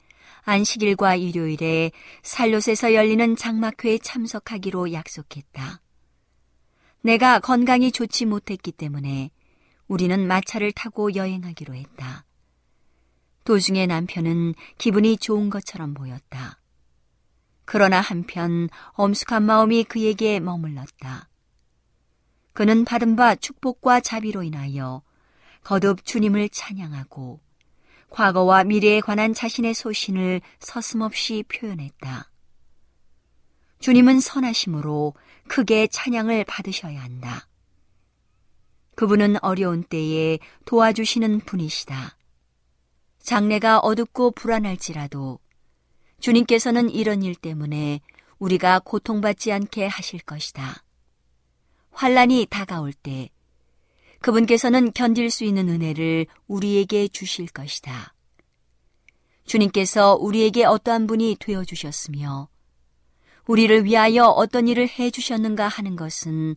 안식일과 0.45 1.16
일요일에 1.16 1.91
살롯에서 2.23 2.95
열리는 2.95 3.37
장막회에 3.37 3.99
참석하기로 3.99 4.93
약속했다. 4.95 5.83
내가 7.03 7.39
건강이 7.39 7.93
좋지 7.93 8.25
못했기 8.25 8.73
때문에 8.73 9.31
우리는 9.89 10.27
마차를 10.27 10.73
타고 10.73 11.14
여행하기로 11.14 11.75
했다. 11.75 12.25
도중에 13.45 13.87
남편은 13.87 14.55
기분이 14.79 15.19
좋은 15.19 15.51
것처럼 15.51 15.93
보였다. 15.93 16.61
그러나 17.66 18.01
한편 18.01 18.69
엄숙한 18.93 19.43
마음이 19.43 19.85
그에게 19.85 20.41
머물렀다. 20.41 21.28
그는 22.59 22.85
받은 22.85 23.15
바 23.15 23.37
축복과 23.37 24.01
자비로 24.01 24.43
인하여 24.43 25.03
거듭 25.63 26.05
주님을 26.05 26.49
찬양하고 26.49 27.39
과거와 28.11 28.65
미래에 28.65 29.01
관한 29.01 29.33
자신의 29.33 29.75
소신을 29.75 30.41
서슴없이 30.59 31.45
표현했다. 31.47 32.33
주님은 33.79 34.19
선하심으로 34.19 35.15
크게 35.47 35.87
찬양을 35.87 36.47
받으셔야 36.47 37.01
한다. 37.01 37.47
그분은 38.97 39.37
어려운 39.41 39.85
때에 39.85 40.41
도와주시는 40.65 41.43
분이시다. 41.43 42.17
장래가 43.21 43.79
어둡고 43.79 44.33
불안할지라도 44.33 45.39
주님께서는 46.19 46.91
이런 46.91 47.23
일 47.23 47.37
때문에 47.37 48.01
우리가 48.41 48.81
고통받지 48.81 49.53
않게 49.53 49.87
하실 49.87 50.19
것이다. 50.19 50.83
환란이 51.99 52.47
다가올 52.49 52.93
때 52.93 53.29
그분께서는 54.21 54.93
견딜 54.93 55.31
수 55.31 55.43
있는 55.43 55.69
은혜를 55.69 56.27
우리에게 56.47 57.09
주실 57.09 57.49
것이다. 57.49 58.15
주님께서 59.47 60.15
우리에게 60.15 60.65
어떠한 60.65 61.09
분이 61.09 61.39
되어 61.41 61.65
주셨으며 61.65 62.49
우리를 63.49 63.85
위하여 63.85 64.27
어떤 64.27 64.69
일을 64.69 64.89
해 64.89 65.11
주셨는가 65.11 65.67
하는 65.67 65.97
것은 65.97 66.55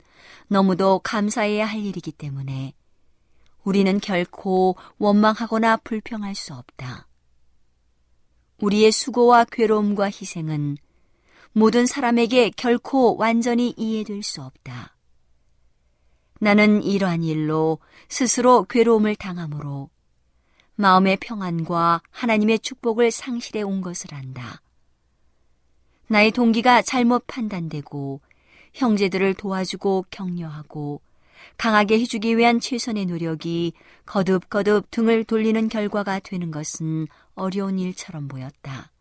너무도 0.48 1.00
감사해야 1.00 1.66
할 1.66 1.84
일이기 1.84 2.12
때문에 2.12 2.76
우리는 3.64 4.00
결코 4.00 4.76
원망하거나 5.00 5.78
불평할 5.78 6.36
수 6.36 6.54
없다. 6.54 7.08
우리의 8.60 8.92
수고와 8.92 9.46
괴로움과 9.46 10.06
희생은 10.06 10.78
모든 11.54 11.88
사람에게 11.88 12.52
결코 12.52 13.18
완전히 13.18 13.74
이해될 13.76 14.22
수 14.22 14.44
없다. 14.44 15.01
나는 16.44 16.82
이러한 16.82 17.22
일로 17.22 17.78
스스로 18.10 18.64
괴로움을 18.64 19.16
당함으로 19.16 19.92
마음의 20.74 21.18
평안과 21.18 22.02
하나님의 22.10 22.58
축복을 22.60 23.12
상실해 23.12 23.62
온 23.62 23.82
것을 23.82 24.12
안다. 24.16 24.60
나의 26.08 26.32
동기가 26.32 26.82
잘못 26.82 27.28
판단되고 27.28 28.22
형제들을 28.74 29.36
도와주고 29.36 30.06
격려하고 30.10 31.02
강하게 31.58 32.00
해주기 32.00 32.36
위한 32.38 32.60
최선의 32.60 33.06
노력이 33.06 33.74
거듭거듭 34.08 34.90
등을 34.90 35.24
돌리는 35.26 35.70
결과가 35.70 36.18
되는 36.22 36.50
것은 36.50 37.06
어려운 37.36 37.78
일처럼 37.78 38.28
보였다. 38.28 38.92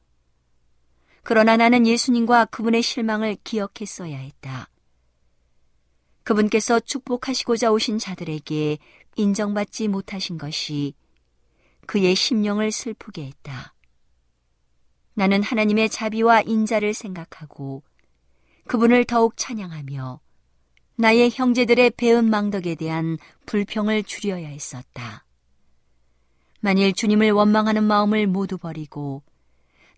그러나 1.23 1.57
나는 1.57 1.87
예수님과 1.87 2.47
그분의 2.47 2.83
실망을 2.83 3.39
기억했어야 3.45 4.19
했다. 4.19 4.69
그분께서 6.25 6.81
축복하시고자 6.81 7.73
오신 7.73 7.99
자들에게 7.99 8.79
인정받지 9.17 9.89
못하신 9.89 10.39
것이 10.39 10.95
그의 11.87 12.15
심령을 12.15 12.71
슬프게 12.71 13.27
했다. 13.27 13.75
나는 15.15 15.43
하나님의 15.43 15.91
자비와 15.91 16.43
인자를 16.43 16.95
생각하고 16.95 17.83
그분을 18.67 19.05
더욱 19.05 19.37
찬양하며 19.37 20.21
나의 20.97 21.31
형제들의 21.33 21.91
배은 21.97 22.31
망덕에 22.31 22.75
대한 22.75 23.19
불평을 23.47 24.05
줄여야 24.05 24.49
했었다. 24.49 25.25
만일 26.61 26.93
주님을 26.93 27.33
원망하는 27.33 27.83
마음을 27.83 28.27
모두 28.27 28.59
버리고 28.59 29.23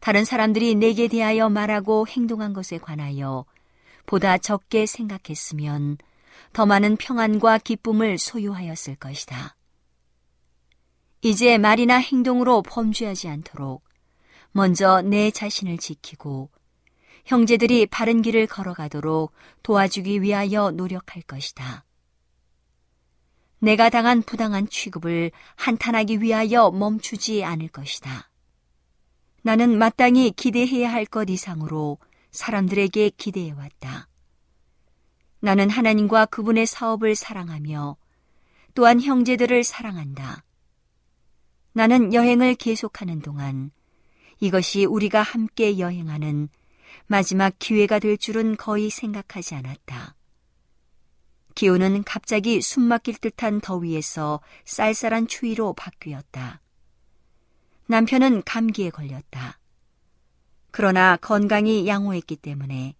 다른 0.00 0.24
사람들이 0.24 0.76
내게 0.76 1.08
대하여 1.08 1.48
말하고 1.48 2.06
행동한 2.08 2.52
것에 2.52 2.78
관하여 2.78 3.44
보다 4.06 4.38
적게 4.38 4.86
생각했으면 4.86 5.98
더 6.52 6.66
많은 6.66 6.96
평안과 6.96 7.58
기쁨을 7.58 8.18
소유하였을 8.18 8.96
것이다. 8.96 9.56
이제 11.22 11.56
말이나 11.56 11.96
행동으로 11.98 12.62
범죄하지 12.62 13.28
않도록 13.28 13.84
먼저 14.50 15.00
내 15.02 15.30
자신을 15.30 15.78
지키고 15.78 16.50
형제들이 17.24 17.86
바른 17.86 18.20
길을 18.22 18.48
걸어가도록 18.48 19.32
도와주기 19.62 20.22
위하여 20.22 20.72
노력할 20.72 21.22
것이다. 21.22 21.84
내가 23.60 23.88
당한 23.90 24.22
부당한 24.22 24.68
취급을 24.68 25.30
한탄하기 25.54 26.20
위하여 26.20 26.70
멈추지 26.72 27.44
않을 27.44 27.68
것이다. 27.68 28.28
나는 29.42 29.78
마땅히 29.78 30.32
기대해야 30.32 30.92
할 30.92 31.06
것 31.06 31.30
이상으로 31.30 31.98
사람들에게 32.32 33.10
기대해왔다. 33.16 34.08
나는 35.44 35.70
하나님과 35.70 36.26
그분의 36.26 36.66
사업을 36.66 37.16
사랑하며 37.16 37.96
또한 38.74 39.00
형제들을 39.00 39.64
사랑한다. 39.64 40.44
나는 41.72 42.14
여행을 42.14 42.54
계속하는 42.54 43.20
동안 43.22 43.72
이것이 44.38 44.84
우리가 44.84 45.20
함께 45.20 45.80
여행하는 45.80 46.48
마지막 47.08 47.54
기회가 47.58 47.98
될 47.98 48.16
줄은 48.16 48.56
거의 48.56 48.88
생각하지 48.88 49.56
않았다. 49.56 50.14
기온은 51.56 52.04
갑자기 52.04 52.62
숨 52.62 52.84
막힐 52.84 53.16
듯한 53.16 53.60
더위에서 53.60 54.40
쌀쌀한 54.64 55.26
추위로 55.26 55.72
바뀌었다. 55.74 56.60
남편은 57.88 58.44
감기에 58.44 58.90
걸렸다. 58.90 59.58
그러나 60.70 61.16
건강이 61.16 61.88
양호했기 61.88 62.36
때문에 62.36 62.94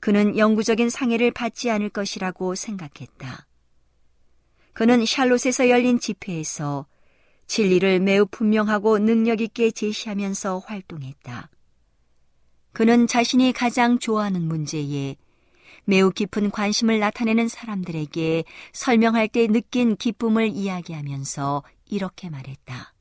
그는 0.00 0.38
영구적인 0.38 0.90
상해를 0.90 1.30
받지 1.32 1.70
않을 1.70 1.88
것이라고 1.88 2.54
생각했다. 2.54 3.46
그는 4.72 5.04
샬롯에서 5.04 5.68
열린 5.68 5.98
집회에서 5.98 6.86
진리를 7.48 8.00
매우 8.00 8.26
분명하고 8.26 8.98
능력 8.98 9.40
있게 9.40 9.70
제시하면서 9.70 10.60
활동했다. 10.60 11.50
그는 12.72 13.06
자신이 13.06 13.52
가장 13.52 13.98
좋아하는 13.98 14.42
문제에 14.42 15.16
매우 15.84 16.10
깊은 16.10 16.50
관심을 16.50 17.00
나타내는 17.00 17.48
사람들에게 17.48 18.44
설명할 18.72 19.26
때 19.26 19.46
느낀 19.46 19.96
기쁨을 19.96 20.48
이야기하면서 20.48 21.64
이렇게 21.86 22.28
말했다. 22.28 22.94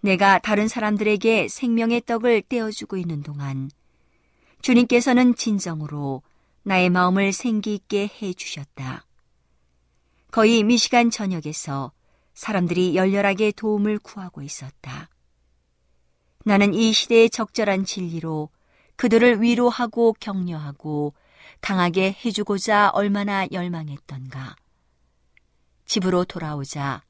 내가 0.00 0.38
다른 0.40 0.68
사람들에게 0.68 1.48
생명의 1.48 2.02
떡을 2.04 2.42
떼어주고 2.48 2.96
있는 2.96 3.22
동안 3.22 3.70
주님께서는 4.64 5.34
진정으로 5.34 6.22
나의 6.62 6.88
마음을 6.88 7.34
생기 7.34 7.74
있게 7.74 8.08
해 8.22 8.32
주셨다. 8.32 9.04
거의 10.30 10.62
미시간 10.62 11.10
저녁에서 11.10 11.92
사람들이 12.32 12.96
열렬하게 12.96 13.52
도움을 13.52 13.98
구하고 13.98 14.40
있었다. 14.40 15.10
나는 16.46 16.72
이 16.72 16.94
시대의 16.94 17.28
적절한 17.28 17.84
진리로 17.84 18.48
그들을 18.96 19.42
위로하고 19.42 20.14
격려하고 20.18 21.12
강하게 21.60 22.16
해주고자 22.24 22.88
얼마나 22.94 23.46
열망했던가. 23.52 24.56
집으로 25.84 26.24
돌아오자 26.24 27.02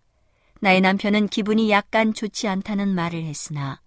나의 0.59 0.81
남편은 0.81 1.29
기분이 1.29 1.71
약간 1.71 2.15
좋지 2.15 2.49
않다는 2.49 2.97
말을 2.97 3.23
했으나 3.23 3.81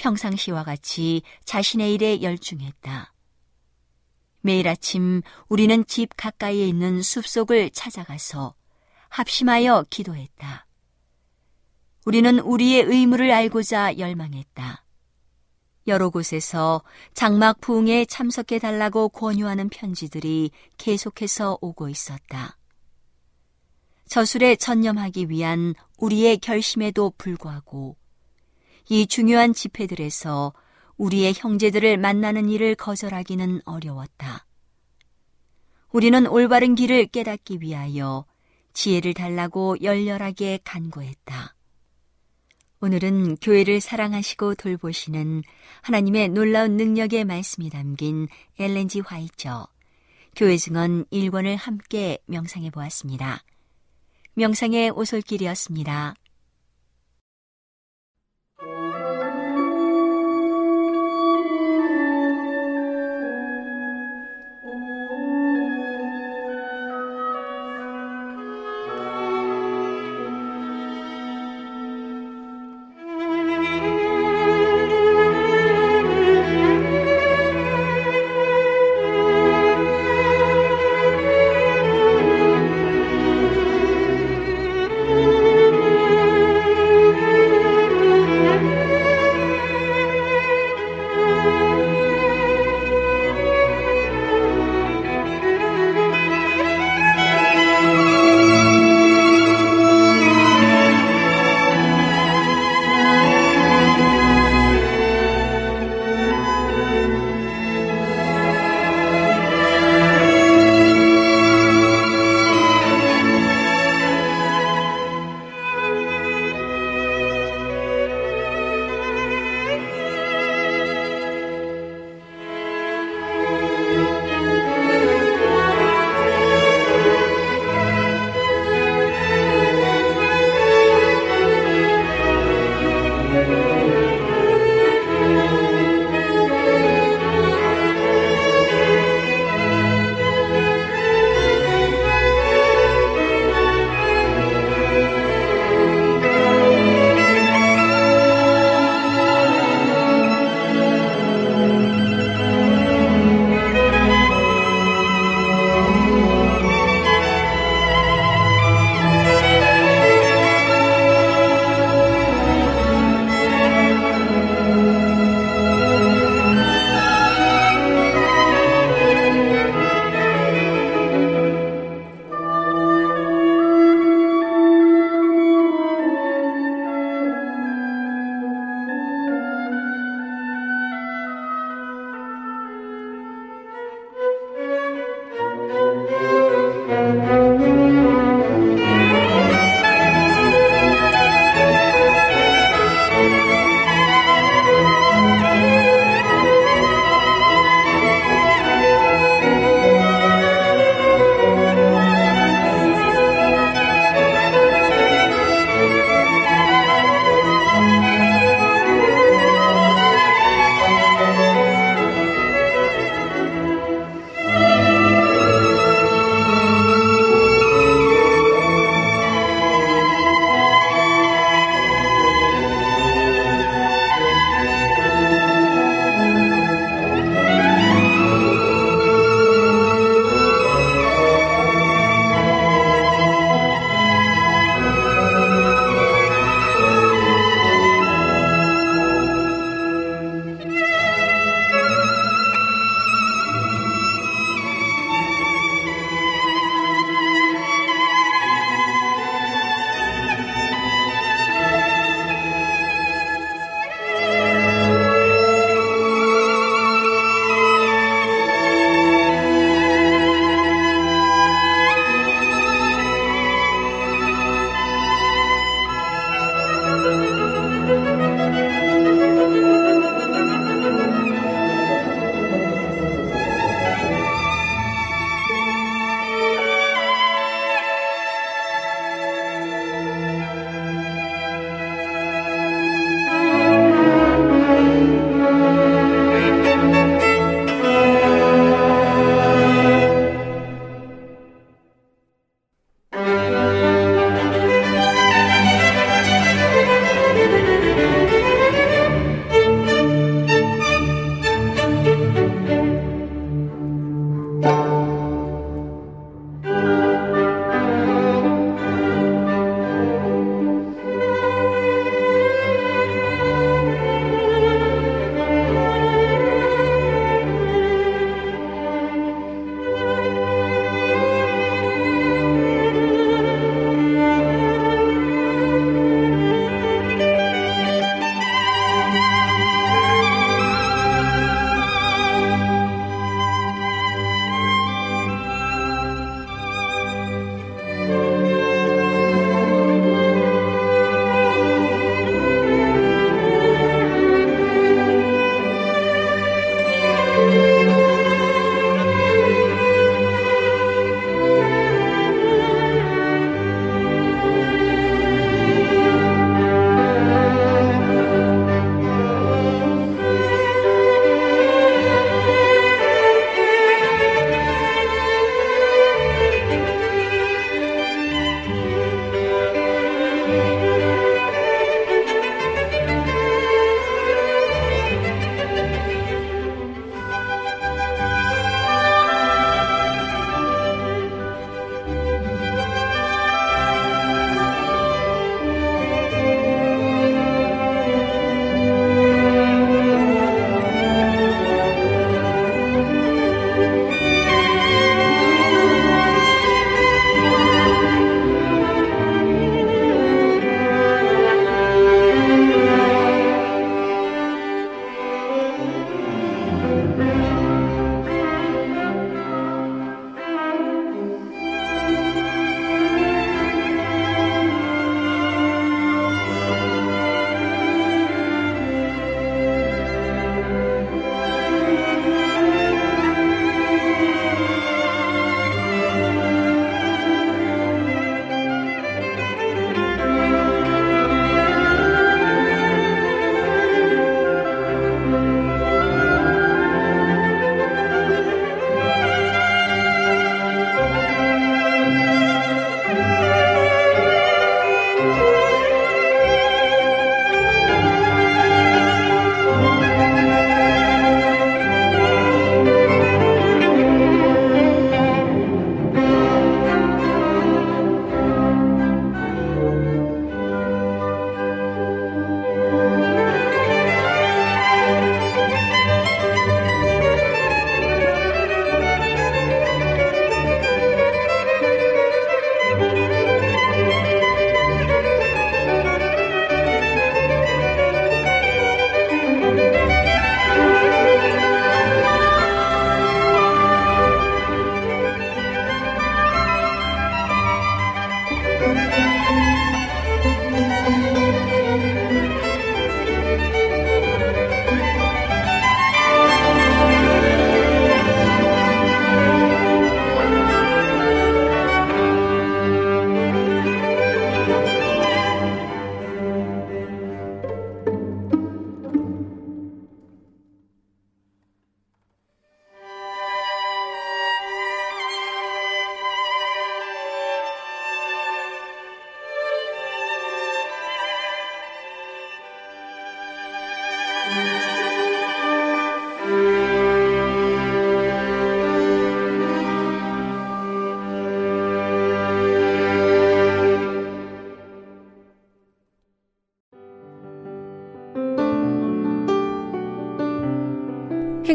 평상시와 0.00 0.64
같이 0.64 1.20
자신의 1.44 1.94
일에 1.94 2.22
열중했다. 2.22 3.12
매일 4.40 4.66
아침 4.66 5.20
우리는 5.48 5.84
집 5.86 6.16
가까이에 6.16 6.66
있는 6.66 7.02
숲속을 7.02 7.70
찾아가서 7.70 8.54
합심하여 9.10 9.84
기도했다. 9.90 10.66
우리는 12.06 12.38
우리의 12.38 12.84
의무를 12.84 13.30
알고자 13.30 13.98
열망했다. 13.98 14.86
여러 15.86 16.08
곳에서 16.08 16.82
장막 17.12 17.60
부흥에 17.60 18.06
참석해 18.06 18.58
달라고 18.58 19.10
권유하는 19.10 19.68
편지들이 19.68 20.50
계속해서 20.78 21.58
오고 21.60 21.90
있었다. 21.90 22.56
저술에 24.08 24.56
전념하기 24.56 25.28
위한 25.28 25.74
우리의 25.98 26.38
결심에도 26.38 27.12
불구하고 27.18 27.99
이 28.92 29.06
중요한 29.06 29.54
집회들에서 29.54 30.52
우리의 30.96 31.32
형제들을 31.36 31.96
만나는 31.96 32.50
일을 32.50 32.74
거절하기는 32.74 33.60
어려웠다. 33.64 34.46
우리는 35.92 36.26
올바른 36.26 36.74
길을 36.74 37.06
깨닫기 37.06 37.58
위하여 37.60 38.26
지혜를 38.72 39.14
달라고 39.14 39.76
열렬하게 39.80 40.58
간구했다. 40.64 41.54
오늘은 42.80 43.36
교회를 43.36 43.80
사랑하시고 43.80 44.56
돌보시는 44.56 45.44
하나님의 45.82 46.30
놀라운 46.30 46.76
능력의 46.76 47.26
말씀이 47.26 47.70
담긴 47.70 48.26
엘렌지 48.58 48.98
화이처 48.98 49.68
교회 50.34 50.56
증언 50.56 51.04
1권을 51.12 51.56
함께 51.56 52.18
명상해 52.26 52.70
보았습니다. 52.70 53.44
명상의 54.34 54.90
오솔길이었습니다. 54.90 56.16